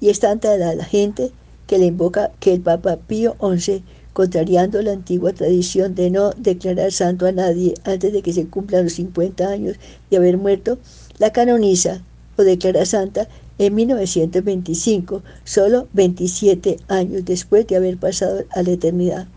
Y 0.00 0.10
es 0.10 0.20
tanta 0.20 0.56
la, 0.56 0.84
gente 0.84 1.32
que 1.66 1.78
le 1.78 1.86
invoca 1.86 2.32
que 2.38 2.52
el 2.52 2.60
Papa 2.60 2.96
Pío 2.96 3.36
XI, 3.40 3.82
contrariando 4.12 4.80
la 4.82 4.92
antigua 4.92 5.32
tradición 5.32 5.94
de 5.94 6.10
no 6.10 6.30
declarar 6.36 6.92
santo 6.92 7.26
a 7.26 7.32
nadie 7.32 7.74
antes 7.84 8.12
de 8.12 8.22
que 8.22 8.32
se 8.32 8.46
cumplan 8.46 8.84
los 8.84 8.94
50 8.94 9.48
años 9.48 9.76
de 10.10 10.16
haber 10.16 10.38
muerto, 10.38 10.78
la 11.18 11.32
canoniza 11.32 12.02
o 12.36 12.42
declara 12.42 12.84
santa 12.84 13.28
en 13.58 13.74
1925, 13.74 15.22
solo 15.44 15.88
27 15.92 16.78
años 16.88 17.24
después 17.24 17.66
de 17.66 17.76
haber 17.76 17.96
pasado 17.96 18.44
a 18.50 18.62
la 18.62 18.70
eternidad. 18.70 19.28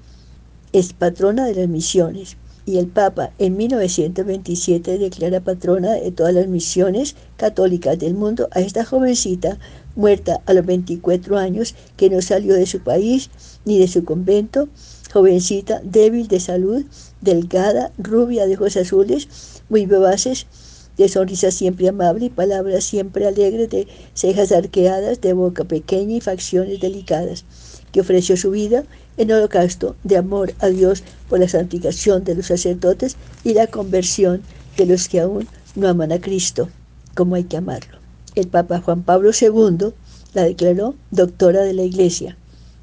Es 0.73 0.93
patrona 0.93 1.45
de 1.45 1.55
las 1.55 1.67
misiones 1.67 2.37
y 2.65 2.77
el 2.77 2.87
Papa 2.87 3.31
en 3.39 3.57
1927 3.57 4.99
declara 4.99 5.39
patrona 5.39 5.93
de 5.93 6.11
todas 6.11 6.35
las 6.35 6.47
misiones 6.47 7.15
católicas 7.35 7.97
del 7.97 8.13
mundo 8.13 8.47
a 8.51 8.59
esta 8.59 8.85
jovencita 8.85 9.57
muerta 9.95 10.41
a 10.45 10.53
los 10.53 10.65
24 10.65 11.37
años, 11.37 11.75
que 11.97 12.09
no 12.09 12.21
salió 12.21 12.53
de 12.53 12.65
su 12.65 12.81
país 12.81 13.29
ni 13.65 13.79
de 13.79 13.87
su 13.87 14.03
convento, 14.03 14.69
jovencita, 15.11 15.81
débil 15.83 16.27
de 16.27 16.39
salud, 16.39 16.85
delgada, 17.21 17.91
rubia, 17.97 18.45
de 18.45 18.55
ojos 18.55 18.77
azules, 18.77 19.27
muy 19.67 19.85
vivaces, 19.85 20.47
de 20.99 21.07
sonrisa 21.07 21.49
siempre 21.49 21.87
amable 21.87 22.25
y 22.25 22.29
palabras 22.29 22.83
siempre 22.83 23.25
alegres, 23.25 23.69
de 23.69 23.87
cejas 24.13 24.51
arqueadas, 24.51 25.21
de 25.21 25.31
boca 25.31 25.63
pequeña 25.63 26.17
y 26.17 26.21
facciones 26.21 26.81
delicadas, 26.81 27.45
que 27.93 28.01
ofreció 28.01 28.35
su 28.35 28.51
vida 28.51 28.83
en 29.15 29.31
holocausto 29.31 29.95
de 30.03 30.17
amor 30.17 30.53
a 30.59 30.67
Dios 30.67 31.03
por 31.29 31.39
la 31.39 31.47
santificación 31.47 32.25
de 32.25 32.35
los 32.35 32.47
sacerdotes 32.47 33.15
y 33.45 33.53
la 33.53 33.67
conversión 33.67 34.41
de 34.75 34.87
los 34.87 35.07
que 35.07 35.21
aún 35.21 35.47
no 35.73 35.87
aman 35.87 36.11
a 36.11 36.19
Cristo, 36.19 36.67
como 37.15 37.35
hay 37.35 37.45
que 37.45 37.55
amarlo. 37.55 37.97
El 38.35 38.49
Papa 38.49 38.81
Juan 38.81 39.03
Pablo 39.03 39.31
II 39.31 39.93
la 40.33 40.43
declaró 40.43 40.95
doctora 41.11 41.61
de 41.61 41.73
la 41.73 41.83
Iglesia. 41.83 42.35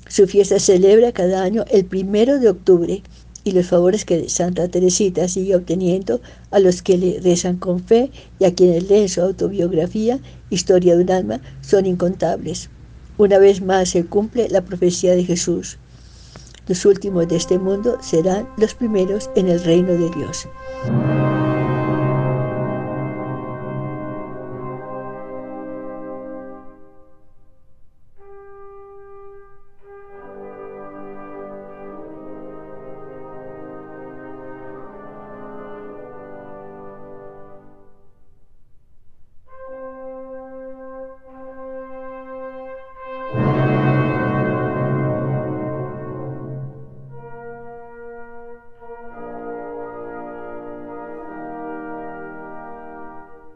Su 0.09 0.27
fiesta 0.27 0.59
celebra 0.59 1.13
cada 1.13 1.43
año 1.43 1.67
el 1.71 1.85
primero 1.85 2.39
de 2.39 2.49
octubre 2.49 3.03
y 3.47 3.53
los 3.53 3.69
favores 3.69 4.05
que 4.05 4.29
Santa 4.29 4.67
Teresita 4.67 5.29
sigue 5.29 5.55
obteniendo 5.55 6.21
a 6.51 6.59
los 6.59 6.83
que 6.83 6.99
le 6.99 7.21
rezan 7.21 7.59
con 7.59 7.79
fe 7.79 8.11
y 8.41 8.45
a 8.45 8.53
quienes 8.53 8.91
leen 8.91 9.09
su 9.09 9.21
autobiografía, 9.23 10.19
Historia 10.51 10.97
de 10.97 11.05
un 11.05 11.11
alma, 11.13 11.41
son 11.61 11.87
incontables. 11.87 12.71
Una 13.19 13.39
vez 13.39 13.63
más 13.63 13.91
se 13.91 14.05
cumple 14.05 14.49
la 14.49 14.63
profecía 14.63 15.15
de 15.15 15.25
Jesús. 15.25 15.79
Los 16.67 16.85
últimos 16.85 17.29
de 17.29 17.37
este 17.37 17.57
mundo 17.57 17.99
serán 18.01 18.49
los 18.57 18.75
primeros 18.75 19.31
en 19.37 19.49
el 19.49 19.63
reino 19.63 19.93
de 19.93 20.11
Dios. 20.11 20.49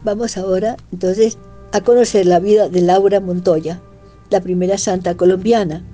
Vamos 0.02 0.38
ahora 0.38 0.76
entonces 0.92 1.36
a 1.72 1.82
conocer 1.82 2.24
la 2.24 2.40
vida 2.40 2.70
de 2.70 2.80
Laura 2.80 3.20
Montoya, 3.20 3.82
la 4.30 4.40
primera 4.40 4.78
santa 4.78 5.14
colombiana. 5.14 5.84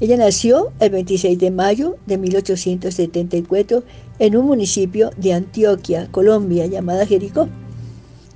Ella 0.00 0.16
nació 0.16 0.72
el 0.80 0.90
26 0.90 1.38
de 1.38 1.50
mayo 1.50 1.96
de 2.06 2.16
1874 2.16 3.84
en 4.18 4.36
un 4.36 4.46
municipio 4.46 5.10
de 5.18 5.34
Antioquia, 5.34 6.08
Colombia, 6.10 6.64
llamada 6.66 7.04
Jericó, 7.04 7.48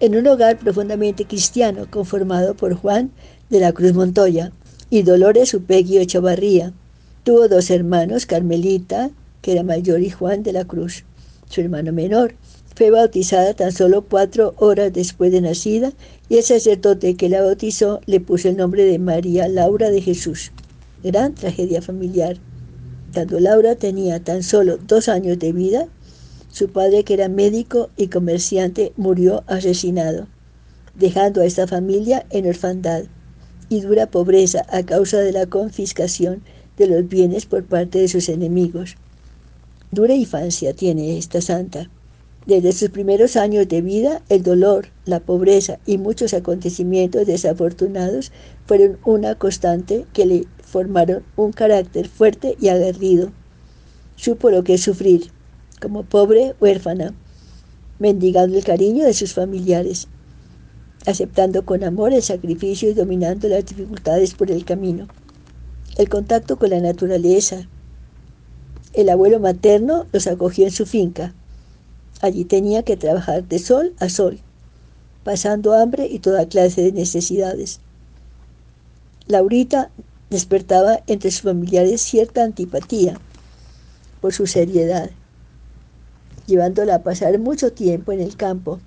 en 0.00 0.14
un 0.14 0.26
hogar 0.26 0.58
profundamente 0.58 1.24
cristiano 1.24 1.86
conformado 1.90 2.54
por 2.54 2.74
Juan 2.74 3.10
de 3.48 3.60
la 3.60 3.72
Cruz 3.72 3.94
Montoya 3.94 4.52
y 4.90 5.02
Dolores 5.02 5.54
Upegui 5.54 5.98
Echavarría. 5.98 6.74
Tuvo 7.22 7.48
dos 7.48 7.70
hermanos, 7.70 8.26
Carmelita, 8.26 9.10
que 9.40 9.52
era 9.52 9.62
mayor, 9.62 10.02
y 10.02 10.10
Juan 10.10 10.42
de 10.42 10.52
la 10.52 10.66
Cruz, 10.66 11.04
su 11.48 11.62
hermano 11.62 11.92
menor. 11.92 12.34
Fue 12.76 12.90
bautizada 12.90 13.54
tan 13.54 13.70
solo 13.70 14.04
cuatro 14.08 14.54
horas 14.58 14.92
después 14.92 15.30
de 15.30 15.40
nacida 15.40 15.92
y 16.28 16.38
el 16.38 16.42
sacerdote 16.42 17.14
que 17.14 17.28
la 17.28 17.40
bautizó 17.40 18.00
le 18.06 18.18
puso 18.18 18.48
el 18.48 18.56
nombre 18.56 18.84
de 18.84 18.98
María 18.98 19.46
Laura 19.46 19.90
de 19.90 20.00
Jesús. 20.00 20.50
Gran 21.04 21.34
tragedia 21.34 21.82
familiar. 21.82 22.36
Cuando 23.12 23.38
Laura 23.38 23.76
tenía 23.76 24.18
tan 24.24 24.42
solo 24.42 24.76
dos 24.76 25.08
años 25.08 25.38
de 25.38 25.52
vida, 25.52 25.86
su 26.50 26.70
padre, 26.70 27.04
que 27.04 27.14
era 27.14 27.28
médico 27.28 27.90
y 27.96 28.08
comerciante, 28.08 28.92
murió 28.96 29.44
asesinado, 29.46 30.26
dejando 30.96 31.42
a 31.42 31.46
esta 31.46 31.68
familia 31.68 32.26
en 32.30 32.48
orfandad 32.48 33.04
y 33.68 33.80
dura 33.80 34.10
pobreza 34.10 34.66
a 34.68 34.82
causa 34.82 35.18
de 35.18 35.30
la 35.30 35.46
confiscación 35.46 36.42
de 36.76 36.88
los 36.88 37.08
bienes 37.08 37.46
por 37.46 37.64
parte 37.64 38.00
de 38.00 38.08
sus 38.08 38.28
enemigos. 38.28 38.96
Dura 39.92 40.14
infancia 40.14 40.74
tiene 40.74 41.18
esta 41.18 41.40
santa. 41.40 41.88
Desde 42.46 42.72
sus 42.72 42.90
primeros 42.90 43.36
años 43.36 43.66
de 43.68 43.80
vida, 43.80 44.20
el 44.28 44.42
dolor, 44.42 44.88
la 45.06 45.20
pobreza 45.20 45.78
y 45.86 45.96
muchos 45.96 46.34
acontecimientos 46.34 47.26
desafortunados 47.26 48.32
fueron 48.66 48.98
una 49.06 49.34
constante 49.34 50.04
que 50.12 50.26
le 50.26 50.46
formaron 50.62 51.22
un 51.36 51.52
carácter 51.52 52.06
fuerte 52.06 52.56
y 52.60 52.68
aguerrido. 52.68 53.32
Supo 54.16 54.50
lo 54.50 54.62
que 54.62 54.74
es 54.74 54.82
sufrir, 54.82 55.30
como 55.80 56.02
pobre 56.02 56.54
huérfana, 56.60 57.14
mendigando 57.98 58.58
el 58.58 58.64
cariño 58.64 59.06
de 59.06 59.14
sus 59.14 59.32
familiares, 59.32 60.08
aceptando 61.06 61.64
con 61.64 61.82
amor 61.82 62.12
el 62.12 62.22
sacrificio 62.22 62.90
y 62.90 62.94
dominando 62.94 63.48
las 63.48 63.64
dificultades 63.64 64.34
por 64.34 64.50
el 64.50 64.66
camino. 64.66 65.08
El 65.96 66.10
contacto 66.10 66.58
con 66.58 66.70
la 66.70 66.80
naturaleza. 66.80 67.68
El 68.92 69.08
abuelo 69.08 69.40
materno 69.40 70.06
los 70.12 70.26
acogió 70.26 70.66
en 70.66 70.72
su 70.72 70.86
finca, 70.86 71.34
Allí 72.20 72.44
tenía 72.44 72.82
que 72.82 72.96
trabajar 72.96 73.44
de 73.44 73.58
sol 73.58 73.94
a 73.98 74.08
sol, 74.08 74.40
pasando 75.24 75.74
hambre 75.74 76.06
y 76.06 76.18
toda 76.18 76.48
clase 76.48 76.82
de 76.82 76.92
necesidades. 76.92 77.80
Laurita 79.26 79.90
despertaba 80.30 81.02
entre 81.06 81.30
sus 81.30 81.42
familiares 81.42 82.02
cierta 82.02 82.44
antipatía 82.44 83.18
por 84.20 84.32
su 84.32 84.46
seriedad, 84.46 85.10
llevándola 86.46 86.96
a 86.96 87.02
pasar 87.02 87.38
mucho 87.38 87.72
tiempo 87.72 88.12
en 88.12 88.20
el 88.20 88.36
campo. 88.36 88.80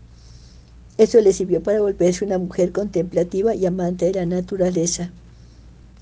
Eso 0.97 1.21
le 1.21 1.33
sirvió 1.33 1.61
para 1.61 1.81
volverse 1.81 2.25
una 2.25 2.37
mujer 2.37 2.71
contemplativa 2.71 3.53
y 3.53 3.65
amante 3.65 4.05
de 4.05 4.13
la 4.13 4.25
naturaleza. 4.25 5.11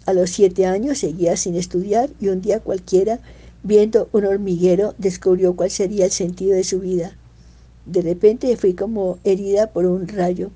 A 0.06 0.14
los 0.14 0.30
siete 0.30 0.66
años 0.66 1.00
seguía 1.00 1.36
sin 1.36 1.56
estudiar 1.56 2.10
y 2.20 2.28
un 2.30 2.42
día 2.42 2.60
cualquiera, 2.60 3.20
viendo 3.66 4.10
un 4.12 4.26
hormiguero, 4.26 4.94
descubrió 5.00 5.56
cuál 5.56 5.72
sería 5.72 6.06
el 6.06 6.12
sentido 6.12 6.56
de 6.56 6.64
su 6.64 6.80
vida. 6.80 7.18
De 7.88 8.04
repente 8.04 8.56
fui 8.58 8.76
como 8.76 9.18
herida 9.24 9.72
por 9.72 9.88
un 9.88 10.08
rayo. 10.08 10.52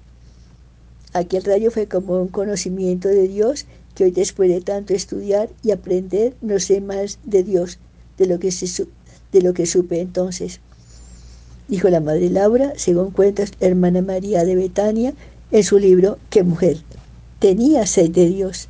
Aquel 1.14 1.44
rayo 1.44 1.72
fue 1.72 1.88
como 1.88 2.22
un 2.22 2.28
conocimiento 2.28 3.08
de 3.08 3.28
Dios 3.28 3.66
que 3.96 4.04
hoy 4.04 4.12
después 4.12 4.48
de 4.50 4.62
tanto 4.62 4.94
estudiar 4.94 5.50
y 5.64 5.72
aprender 5.72 6.36
no 6.42 6.60
sé 6.60 6.82
más 6.82 7.18
de 7.24 7.44
Dios 7.44 7.80
de 8.20 8.28
lo 8.28 8.40
que, 8.40 8.52
se, 8.52 8.86
de 9.32 9.42
lo 9.42 9.56
que 9.56 9.66
supe 9.66 10.02
entonces. 10.02 10.60
Dijo 11.68 11.90
la 11.90 12.02
madre 12.02 12.30
Laura, 12.30 12.74
según 12.76 13.10
cuenta 13.10 13.44
hermana 13.60 14.04
María 14.04 14.46
de 14.46 14.56
Betania 14.56 15.16
en 15.52 15.64
su 15.64 15.80
libro 15.80 16.20
Qué 16.30 16.44
mujer. 16.44 16.78
Tenía 17.40 17.88
sed 17.88 18.12
de 18.12 18.28
Dios. 18.28 18.68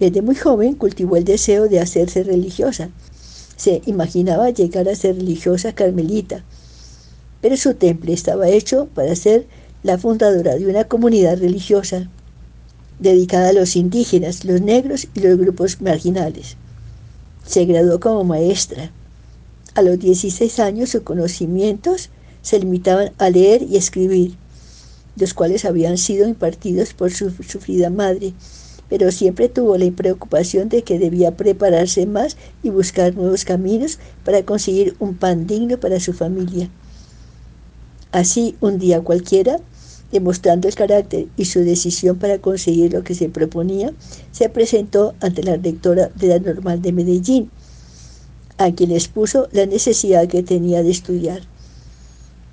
Desde 0.00 0.20
muy 0.20 0.34
joven 0.34 0.74
cultivó 0.74 1.16
el 1.16 1.24
deseo 1.24 1.68
de 1.68 1.78
hacerse 1.78 2.24
religiosa. 2.24 2.90
Se 3.56 3.82
imaginaba 3.86 4.50
llegar 4.50 4.88
a 4.88 4.94
ser 4.94 5.16
religiosa 5.16 5.74
carmelita 5.74 6.44
pero 7.40 7.56
su 7.56 7.74
temple 7.74 8.12
estaba 8.12 8.48
hecho 8.48 8.88
para 8.94 9.14
ser 9.14 9.46
la 9.82 9.98
fundadora 9.98 10.56
de 10.56 10.66
una 10.66 10.84
comunidad 10.84 11.38
religiosa 11.38 12.08
dedicada 12.98 13.50
a 13.50 13.52
los 13.52 13.76
indígenas, 13.76 14.44
los 14.44 14.62
negros 14.62 15.06
y 15.14 15.20
los 15.20 15.38
grupos 15.38 15.80
marginales. 15.80 16.56
Se 17.46 17.64
graduó 17.64 18.00
como 18.00 18.24
maestra. 18.24 18.90
A 19.74 19.82
los 19.82 19.98
16 19.98 20.58
años 20.58 20.90
sus 20.90 21.02
conocimientos 21.02 22.08
se 22.42 22.58
limitaban 22.58 23.12
a 23.18 23.30
leer 23.30 23.62
y 23.62 23.76
escribir, 23.76 24.34
los 25.16 25.34
cuales 25.34 25.64
habían 25.64 25.98
sido 25.98 26.26
impartidos 26.26 26.94
por 26.94 27.12
su 27.12 27.30
sufrida 27.30 27.90
madre, 27.90 28.32
pero 28.88 29.10
siempre 29.10 29.48
tuvo 29.48 29.76
la 29.76 29.90
preocupación 29.90 30.68
de 30.68 30.82
que 30.82 30.98
debía 30.98 31.36
prepararse 31.36 32.06
más 32.06 32.36
y 32.62 32.70
buscar 32.70 33.14
nuevos 33.14 33.44
caminos 33.44 33.98
para 34.24 34.44
conseguir 34.44 34.94
un 34.98 35.16
pan 35.16 35.46
digno 35.46 35.78
para 35.78 36.00
su 36.00 36.12
familia. 36.12 36.70
Así, 38.12 38.56
un 38.60 38.78
día 38.78 39.00
cualquiera, 39.00 39.58
demostrando 40.12 40.68
el 40.68 40.74
carácter 40.74 41.26
y 41.36 41.46
su 41.46 41.60
decisión 41.60 42.18
para 42.18 42.38
conseguir 42.38 42.92
lo 42.92 43.02
que 43.02 43.14
se 43.14 43.28
proponía, 43.28 43.92
se 44.30 44.48
presentó 44.48 45.14
ante 45.20 45.42
la 45.42 45.56
rectora 45.56 46.10
de 46.14 46.28
la 46.28 46.38
Normal 46.38 46.80
de 46.80 46.92
Medellín, 46.92 47.50
a 48.58 48.72
quien 48.72 48.92
expuso 48.92 49.48
la 49.52 49.66
necesidad 49.66 50.28
que 50.28 50.42
tenía 50.42 50.82
de 50.82 50.90
estudiar. 50.90 51.42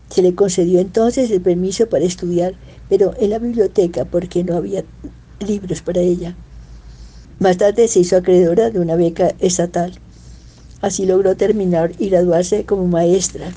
Se 0.10 0.22
le 0.22 0.36
concedió 0.36 0.80
entonces 0.80 1.32
el 1.32 1.42
permiso 1.42 1.88
para 1.88 2.06
estudiar, 2.06 2.56
pero 2.90 3.14
en 3.20 3.30
la 3.30 3.40
biblioteca 3.40 4.06
porque 4.06 4.44
no 4.44 4.58
había 4.58 4.84
libros 5.48 5.82
para 5.82 6.02
ella. 6.02 6.36
Más 7.40 7.58
tarde 7.58 7.88
se 7.88 8.00
hizo 8.00 8.18
acreedora 8.18 8.70
de 8.70 8.80
una 8.80 8.96
beca 8.96 9.34
estatal. 9.40 9.94
Así 10.82 11.06
logró 11.06 11.36
terminar 11.36 11.92
y 12.00 12.10
graduarse 12.10 12.66
como 12.66 12.88
maestra. 12.88 13.52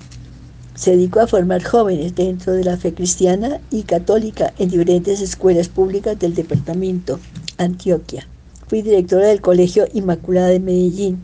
Se 0.74 0.92
dedicó 0.92 1.20
a 1.20 1.26
formar 1.26 1.62
jóvenes 1.62 2.14
dentro 2.14 2.52
de 2.52 2.64
la 2.64 2.76
fe 2.76 2.94
cristiana 2.94 3.60
y 3.70 3.82
católica 3.82 4.52
en 4.58 4.68
diferentes 4.68 5.20
escuelas 5.20 5.68
públicas 5.68 6.18
del 6.18 6.34
departamento. 6.34 7.18
Antioquia. 7.58 8.28
Fui 8.66 8.82
directora 8.82 9.28
del 9.28 9.40
Colegio 9.40 9.86
Inmaculada 9.94 10.48
de 10.48 10.60
Medellín, 10.60 11.22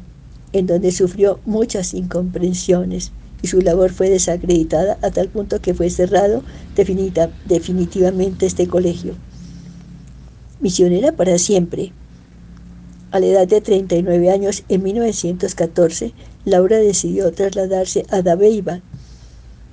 en 0.53 0.67
donde 0.67 0.93
sufrió 0.93 1.41
muchas 1.45 1.93
incomprensiones 1.95 3.13
y 3.43 3.49
su 3.49 3.61
labor 3.61 3.91
fue 3.91 4.09
desacreditada 4.09 4.99
a 5.03 5.11
tal 5.11 5.29
punto 5.29 5.61
que 5.61 5.75
fue 5.75 5.91
cerrado 5.91 6.43
definitivamente 6.77 8.47
este 8.47 8.69
colegio. 8.69 9.15
Misionera 10.63 11.11
para 11.11 11.39
siempre. 11.39 11.93
A 13.11 13.19
la 13.19 13.27
edad 13.27 13.49
de 13.49 13.61
39 13.61 14.31
años, 14.31 14.63
en 14.69 14.85
1914, 14.85 16.13
Laura 16.45 16.77
decidió 16.77 17.33
trasladarse 17.33 18.07
a 18.11 18.23
Dabeiba, 18.23 18.81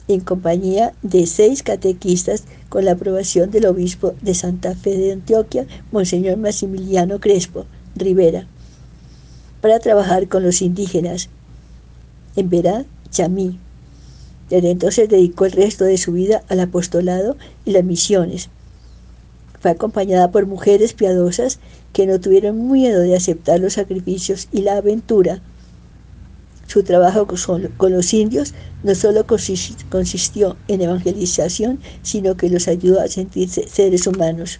en 0.07 0.19
compañía 0.21 0.93
de 1.03 1.27
seis 1.27 1.61
catequistas 1.61 2.45
con 2.69 2.85
la 2.85 2.93
aprobación 2.93 3.51
del 3.51 3.67
obispo 3.67 4.15
de 4.23 4.33
Santa 4.33 4.73
Fe 4.73 4.97
de 4.97 5.11
Antioquia, 5.11 5.67
Monseñor 5.91 6.37
Maximiliano 6.37 7.19
Crespo 7.19 7.67
Rivera, 7.95 8.47
para 9.61 9.79
trabajar 9.79 10.27
con 10.27 10.41
los 10.41 10.63
indígenas 10.63 11.29
en 12.35 12.49
Verá, 12.49 12.85
Chamí. 13.11 13.59
Desde 14.49 14.71
entonces 14.71 15.07
dedicó 15.07 15.45
el 15.45 15.51
resto 15.51 15.85
de 15.85 15.99
su 15.99 16.13
vida 16.13 16.43
al 16.49 16.61
apostolado 16.61 17.37
y 17.63 17.71
las 17.71 17.83
misiones. 17.83 18.49
Fue 19.59 19.71
acompañada 19.71 20.31
por 20.31 20.45
mujeres 20.45 20.93
piadosas 20.93 21.59
que 21.93 22.07
no 22.07 22.19
tuvieron 22.19 22.71
miedo 22.71 23.01
de 23.01 23.15
aceptar 23.15 23.59
los 23.59 23.73
sacrificios 23.73 24.47
y 24.51 24.61
la 24.61 24.77
aventura 24.77 25.41
su 26.69 26.83
trabajo 26.83 27.25
con 27.77 27.91
los 27.91 28.13
indios 28.13 28.53
no 28.83 28.93
solo 28.93 29.25
consistió 29.25 30.55
en 30.67 30.81
evangelización, 30.81 31.79
sino 32.03 32.37
que 32.37 32.47
los 32.47 32.67
ayudó 32.67 33.01
a 33.01 33.07
sentirse 33.07 33.67
seres 33.67 34.05
humanos. 34.05 34.59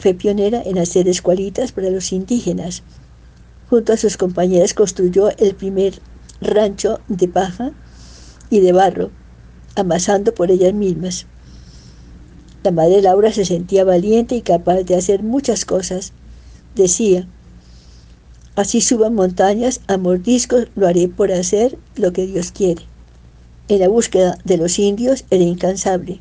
Fue 0.00 0.12
pionera 0.12 0.60
en 0.60 0.78
hacer 0.78 1.06
escuelitas 1.06 1.70
para 1.70 1.88
los 1.88 2.10
indígenas. 2.10 2.82
Junto 3.68 3.92
a 3.92 3.96
sus 3.96 4.16
compañeras 4.16 4.74
construyó 4.74 5.30
el 5.38 5.54
primer 5.54 6.00
rancho 6.40 6.98
de 7.06 7.28
paja 7.28 7.70
y 8.50 8.58
de 8.58 8.72
barro, 8.72 9.12
amasando 9.76 10.34
por 10.34 10.50
ellas 10.50 10.74
mismas. 10.74 11.26
La 12.62 12.70
madre 12.70 13.00
Laura 13.00 13.32
se 13.32 13.44
sentía 13.44 13.84
valiente 13.84 14.34
y 14.34 14.42
capaz 14.42 14.82
de 14.82 14.94
hacer 14.94 15.22
muchas 15.22 15.64
cosas. 15.64 16.12
Decía, 16.74 17.26
Así 18.56 18.82
suban 18.82 19.14
montañas, 19.14 19.80
a 19.86 19.96
mordiscos 19.96 20.66
lo 20.74 20.86
haré 20.86 21.08
por 21.08 21.32
hacer 21.32 21.78
lo 21.96 22.12
que 22.12 22.26
Dios 22.26 22.52
quiere. 22.52 22.82
En 23.68 23.78
la 23.78 23.88
búsqueda 23.88 24.36
de 24.44 24.58
los 24.58 24.78
indios 24.78 25.24
era 25.30 25.44
incansable. 25.44 26.20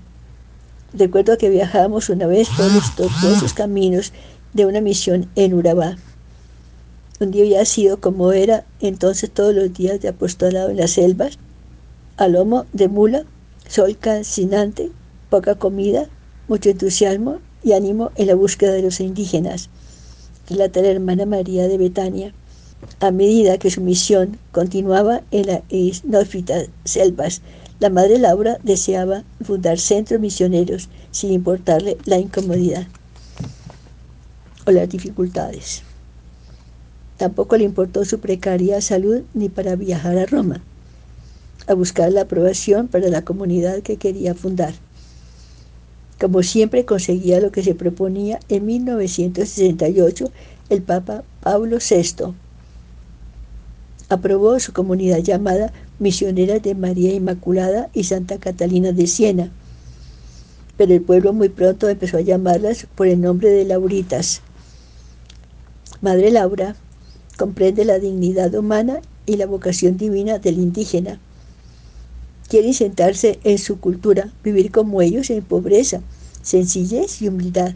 Recuerdo 0.93 1.37
que 1.37 1.49
viajamos 1.49 2.09
una 2.09 2.27
vez 2.27 2.47
por 2.55 2.71
los 2.71 2.95
tortuosos 2.95 3.53
caminos 3.53 4.13
de 4.53 4.65
una 4.65 4.79
misión 4.79 5.29
en 5.35 5.53
Urabá. 5.53 5.97
Un 7.19 7.31
día 7.31 7.43
había 7.43 7.65
sido 7.65 7.99
como 7.99 8.31
era 8.31 8.63
entonces 8.79 9.29
todos 9.29 9.53
los 9.53 9.73
días 9.73 9.99
de 9.99 10.07
apostolado 10.07 10.69
en 10.69 10.77
las 10.77 10.91
selvas, 10.91 11.37
a 12.15 12.27
lomo 12.27 12.65
de 12.71 12.87
mula, 12.87 13.25
sol 13.67 13.97
calcinante, 13.97 14.91
poca 15.29 15.55
comida, 15.55 16.07
mucho 16.49 16.69
entusiasmo 16.69 17.39
y 17.63 17.71
ánimo 17.71 18.11
en 18.15 18.27
la 18.27 18.35
búsqueda 18.35 18.73
de 18.73 18.81
los 18.81 18.99
indígenas 18.99 19.69
la 20.49 20.67
la 20.73 20.87
hermana 20.87 21.25
María 21.25 21.67
de 21.67 21.77
Betania. 21.77 22.33
A 22.99 23.11
medida 23.11 23.57
que 23.57 23.69
su 23.69 23.81
misión 23.81 24.37
continuaba 24.51 25.21
en 25.31 25.47
las 25.47 25.61
inhóspitas 25.69 26.69
selvas, 26.85 27.41
la 27.79 27.89
madre 27.89 28.19
Laura 28.19 28.57
deseaba 28.63 29.23
fundar 29.43 29.79
centros 29.79 30.19
misioneros 30.19 30.89
sin 31.11 31.31
importarle 31.31 31.97
la 32.05 32.17
incomodidad 32.17 32.87
o 34.65 34.71
las 34.71 34.89
dificultades. 34.89 35.83
Tampoco 37.17 37.57
le 37.57 37.65
importó 37.65 38.05
su 38.05 38.19
precaria 38.19 38.81
salud 38.81 39.21
ni 39.33 39.49
para 39.49 39.75
viajar 39.75 40.17
a 40.17 40.25
Roma, 40.25 40.61
a 41.67 41.73
buscar 41.73 42.11
la 42.11 42.21
aprobación 42.21 42.87
para 42.87 43.09
la 43.09 43.23
comunidad 43.23 43.81
que 43.81 43.97
quería 43.97 44.33
fundar. 44.33 44.73
Como 46.19 46.43
siempre 46.43 46.83
conseguía 46.83 47.39
lo 47.39 47.51
que 47.51 47.63
se 47.63 47.75
proponía, 47.75 48.39
en 48.49 48.65
1968 48.65 50.31
el 50.69 50.81
Papa 50.81 51.23
Pablo 51.41 51.77
VI 51.77 52.33
aprobó 54.09 54.59
su 54.59 54.73
comunidad 54.73 55.19
llamada 55.19 55.71
Misioneras 55.99 56.61
de 56.61 56.75
María 56.75 57.13
Inmaculada 57.13 57.89
y 57.93 58.03
Santa 58.03 58.37
Catalina 58.37 58.91
de 58.91 59.07
Siena, 59.07 59.51
pero 60.77 60.93
el 60.93 61.01
pueblo 61.01 61.31
muy 61.31 61.49
pronto 61.49 61.87
empezó 61.87 62.17
a 62.17 62.21
llamarlas 62.21 62.87
por 62.95 63.07
el 63.07 63.21
nombre 63.21 63.49
de 63.49 63.65
Lauritas. 63.65 64.41
Madre 66.01 66.31
Laura 66.31 66.75
comprende 67.37 67.85
la 67.85 67.99
dignidad 67.99 68.53
humana 68.55 68.99
y 69.25 69.37
la 69.37 69.45
vocación 69.45 69.97
divina 69.97 70.39
del 70.39 70.57
indígena 70.57 71.19
quieren 72.49 72.73
sentarse 72.73 73.39
en 73.43 73.59
su 73.59 73.79
cultura, 73.79 74.33
vivir 74.43 74.71
como 74.71 75.01
ellos 75.01 75.29
en 75.29 75.43
pobreza, 75.43 76.01
sencillez 76.41 77.21
y 77.21 77.27
humildad, 77.27 77.75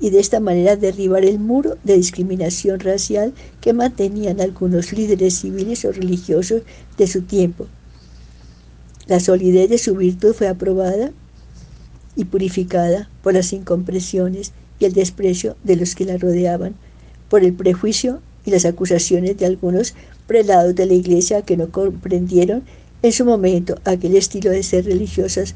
y 0.00 0.10
de 0.10 0.20
esta 0.20 0.40
manera 0.40 0.76
derribar 0.76 1.24
el 1.24 1.38
muro 1.38 1.76
de 1.84 1.96
discriminación 1.96 2.80
racial 2.80 3.34
que 3.60 3.72
mantenían 3.72 4.40
algunos 4.40 4.92
líderes 4.92 5.34
civiles 5.34 5.84
o 5.84 5.92
religiosos 5.92 6.62
de 6.96 7.06
su 7.06 7.22
tiempo. 7.22 7.66
La 9.06 9.20
solidez 9.20 9.68
de 9.68 9.78
su 9.78 9.94
virtud 9.94 10.32
fue 10.32 10.48
aprobada 10.48 11.12
y 12.16 12.24
purificada 12.24 13.08
por 13.22 13.34
las 13.34 13.52
incompresiones 13.52 14.52
y 14.78 14.86
el 14.86 14.94
desprecio 14.94 15.56
de 15.62 15.76
los 15.76 15.94
que 15.94 16.06
la 16.06 16.16
rodeaban, 16.16 16.74
por 17.28 17.44
el 17.44 17.52
prejuicio 17.52 18.20
y 18.46 18.50
las 18.50 18.64
acusaciones 18.64 19.36
de 19.36 19.46
algunos 19.46 19.94
prelados 20.26 20.74
de 20.74 20.86
la 20.86 20.94
iglesia 20.94 21.42
que 21.42 21.56
no 21.56 21.70
comprendieron 21.70 22.64
en 23.04 23.12
su 23.12 23.26
momento 23.26 23.78
aquel 23.84 24.16
estilo 24.16 24.50
de 24.50 24.62
ser 24.62 24.86
religiosas 24.86 25.54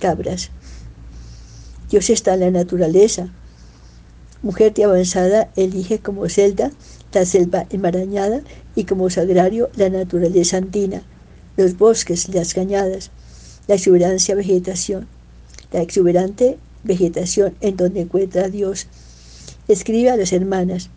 cabras. 0.00 0.50
Dios 1.88 2.10
está 2.10 2.34
en 2.34 2.40
la 2.40 2.50
naturaleza. 2.50 3.32
Mujer 4.42 4.74
de 4.74 4.84
avanzada 4.84 5.50
elige 5.56 6.00
como 6.00 6.28
celda 6.28 6.72
la 7.14 7.24
selva 7.24 7.64
enmarañada 7.70 8.42
y 8.74 8.84
como 8.84 9.08
sagrario 9.08 9.70
la 9.76 9.88
naturaleza 9.88 10.58
andina, 10.58 11.02
los 11.56 11.78
bosques, 11.78 12.28
las 12.28 12.52
cañadas, 12.52 13.10
la 13.66 13.76
exuberancia 13.76 14.34
vegetación, 14.34 15.06
la 15.72 15.80
exuberante 15.80 16.58
vegetación 16.82 17.54
en 17.62 17.78
donde 17.78 18.02
encuentra 18.02 18.44
a 18.44 18.50
Dios. 18.50 18.88
Escribe 19.68 20.10
a 20.10 20.18
las 20.18 20.34
hermanas, 20.34 20.90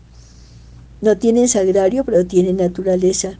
no 1.00 1.16
tienen 1.16 1.48
sagrario, 1.48 2.04
pero 2.04 2.26
tienen 2.26 2.58
naturaleza. 2.58 3.38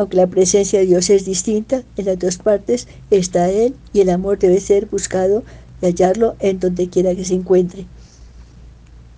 Aunque 0.00 0.16
la 0.16 0.28
presencia 0.28 0.78
de 0.78 0.86
Dios 0.86 1.10
es 1.10 1.26
distinta, 1.26 1.82
en 1.98 2.06
las 2.06 2.18
dos 2.18 2.38
partes 2.38 2.88
está 3.10 3.50
Él 3.50 3.74
y 3.92 4.00
el 4.00 4.08
amor 4.08 4.38
debe 4.38 4.58
ser 4.58 4.86
buscado 4.86 5.44
y 5.82 5.84
hallarlo 5.84 6.36
en 6.40 6.58
donde 6.58 6.88
quiera 6.88 7.14
que 7.14 7.26
se 7.26 7.34
encuentre. 7.34 7.84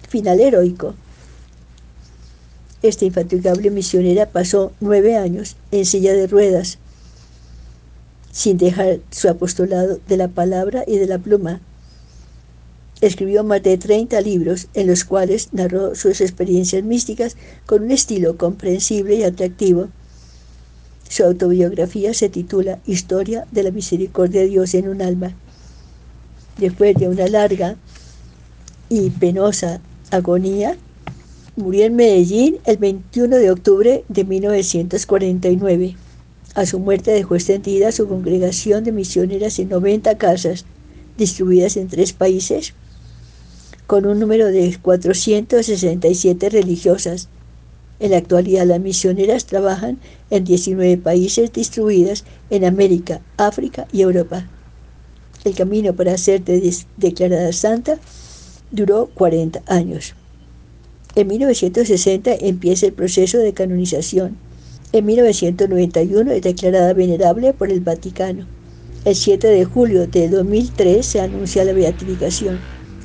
Final 0.08 0.40
heroico. 0.40 0.96
Esta 2.82 3.04
infatigable 3.04 3.70
misionera 3.70 4.26
pasó 4.26 4.72
nueve 4.80 5.16
años 5.16 5.54
en 5.70 5.86
silla 5.86 6.14
de 6.14 6.26
ruedas, 6.26 6.78
sin 8.32 8.58
dejar 8.58 8.98
su 9.12 9.28
apostolado 9.28 10.00
de 10.08 10.16
la 10.16 10.26
palabra 10.26 10.82
y 10.84 10.96
de 10.96 11.06
la 11.06 11.20
pluma. 11.20 11.60
Escribió 13.00 13.44
más 13.44 13.62
de 13.62 13.78
30 13.78 14.20
libros 14.22 14.66
en 14.74 14.88
los 14.88 15.04
cuales 15.04 15.50
narró 15.52 15.94
sus 15.94 16.20
experiencias 16.20 16.82
místicas 16.82 17.36
con 17.66 17.84
un 17.84 17.92
estilo 17.92 18.36
comprensible 18.36 19.14
y 19.14 19.22
atractivo 19.22 19.88
su 21.08 21.24
autobiografía 21.24 22.14
se 22.14 22.28
titula 22.28 22.78
Historia 22.86 23.46
de 23.50 23.62
la 23.62 23.70
Misericordia 23.70 24.40
de 24.42 24.48
Dios 24.48 24.74
en 24.74 24.88
un 24.88 25.02
alma. 25.02 25.34
Después 26.58 26.94
de 26.96 27.08
una 27.08 27.26
larga 27.28 27.76
y 28.88 29.10
penosa 29.10 29.80
agonía, 30.10 30.76
murió 31.56 31.84
en 31.84 31.96
Medellín 31.96 32.58
el 32.64 32.76
21 32.78 33.36
de 33.36 33.50
octubre 33.50 34.04
de 34.08 34.24
1949. 34.24 35.96
A 36.54 36.66
su 36.66 36.78
muerte 36.78 37.10
dejó 37.12 37.34
extendida 37.34 37.92
su 37.92 38.06
congregación 38.08 38.84
de 38.84 38.92
misioneras 38.92 39.58
en 39.58 39.70
90 39.70 40.18
casas, 40.18 40.64
distribuidas 41.16 41.76
en 41.76 41.88
tres 41.88 42.12
países, 42.12 42.74
con 43.86 44.06
un 44.06 44.18
número 44.18 44.46
de 44.46 44.78
467 44.80 46.48
religiosas, 46.50 47.28
en 48.02 48.10
la 48.10 48.16
actualidad 48.16 48.66
las 48.66 48.80
misioneras 48.80 49.46
trabajan 49.46 49.96
en 50.28 50.42
19 50.42 50.98
países 50.98 51.52
distribuidas 51.52 52.24
en 52.50 52.64
América, 52.64 53.20
África 53.36 53.86
y 53.92 54.02
Europa. 54.02 54.48
El 55.44 55.54
camino 55.54 55.94
para 55.94 56.18
ser 56.18 56.42
declarada 56.96 57.52
santa 57.52 58.00
duró 58.72 59.06
40 59.14 59.62
años. 59.66 60.14
En 61.14 61.28
1960 61.28 62.34
empieza 62.40 62.86
el 62.86 62.92
proceso 62.92 63.38
de 63.38 63.52
canonización. 63.52 64.36
En 64.92 65.06
1991 65.06 66.32
es 66.32 66.42
declarada 66.42 66.94
venerable 66.94 67.52
por 67.52 67.70
el 67.70 67.80
Vaticano. 67.80 68.48
El 69.04 69.14
7 69.14 69.46
de 69.46 69.64
julio 69.64 70.08
de 70.08 70.28
2003 70.28 71.06
se 71.06 71.20
anuncia 71.20 71.64
la 71.64 71.72
beatificación. 71.72 72.58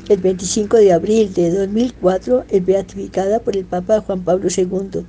El 0.10 0.20
25 0.22 0.78
de 0.78 0.94
abril 0.94 1.34
de 1.34 1.52
2004 1.52 2.46
es 2.48 2.66
beatificada 2.66 3.40
por 3.40 3.58
el 3.58 3.66
Papa 3.66 4.00
Juan 4.00 4.24
Pablo 4.24 4.48
II, 4.56 5.06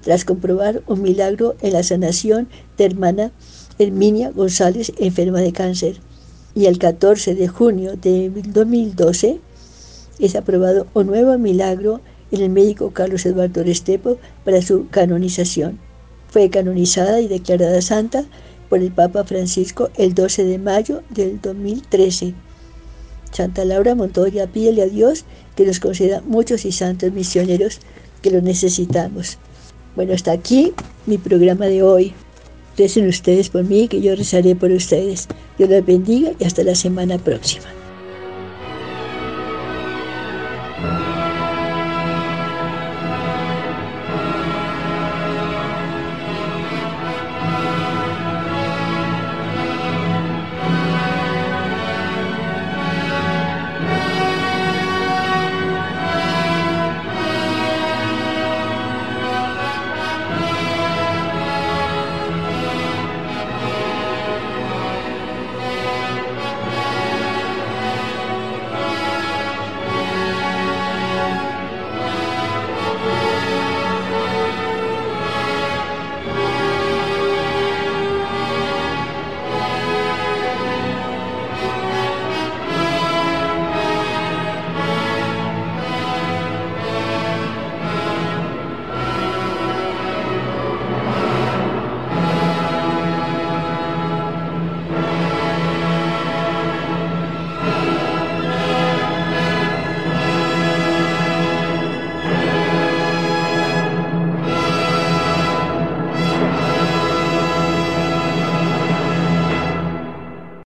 tras 0.00 0.24
comprobar 0.24 0.82
un 0.86 1.02
milagro 1.02 1.56
en 1.60 1.74
la 1.74 1.82
sanación 1.82 2.48
de 2.78 2.86
hermana 2.86 3.32
Herminia 3.78 4.30
González, 4.30 4.94
enferma 4.96 5.40
de 5.40 5.52
cáncer. 5.52 6.00
Y 6.54 6.64
el 6.64 6.78
14 6.78 7.34
de 7.34 7.48
junio 7.48 7.96
de 7.96 8.30
2012 8.30 9.40
es 10.18 10.34
aprobado 10.34 10.86
un 10.94 11.08
nuevo 11.08 11.36
milagro 11.36 12.00
en 12.30 12.40
el 12.40 12.48
médico 12.48 12.92
Carlos 12.92 13.26
Eduardo 13.26 13.62
Restepo 13.62 14.16
para 14.46 14.62
su 14.62 14.88
canonización. 14.88 15.78
Fue 16.30 16.48
canonizada 16.48 17.20
y 17.20 17.28
declarada 17.28 17.82
santa 17.82 18.24
por 18.70 18.78
el 18.78 18.90
Papa 18.90 19.22
Francisco 19.24 19.90
el 19.96 20.14
12 20.14 20.44
de 20.44 20.58
mayo 20.58 21.02
del 21.10 21.42
2013. 21.42 22.32
Santa 23.32 23.64
Laura 23.64 23.94
Montoya, 23.94 24.46
pídele 24.46 24.82
a 24.82 24.86
Dios 24.86 25.24
que 25.56 25.64
nos 25.64 25.80
conceda 25.80 26.22
muchos 26.26 26.64
y 26.64 26.72
santos 26.72 27.12
misioneros 27.12 27.80
que 28.22 28.30
lo 28.30 28.40
necesitamos. 28.40 29.38
Bueno, 29.96 30.14
hasta 30.14 30.32
aquí 30.32 30.72
mi 31.06 31.18
programa 31.18 31.66
de 31.66 31.82
hoy. 31.82 32.12
Recen 32.76 33.08
ustedes 33.08 33.50
por 33.50 33.64
mí, 33.64 33.88
que 33.88 34.00
yo 34.00 34.14
rezaré 34.14 34.54
por 34.54 34.70
ustedes. 34.70 35.28
Dios 35.58 35.68
los 35.68 35.84
bendiga 35.84 36.32
y 36.38 36.44
hasta 36.44 36.62
la 36.62 36.74
semana 36.74 37.18
próxima. 37.18 37.79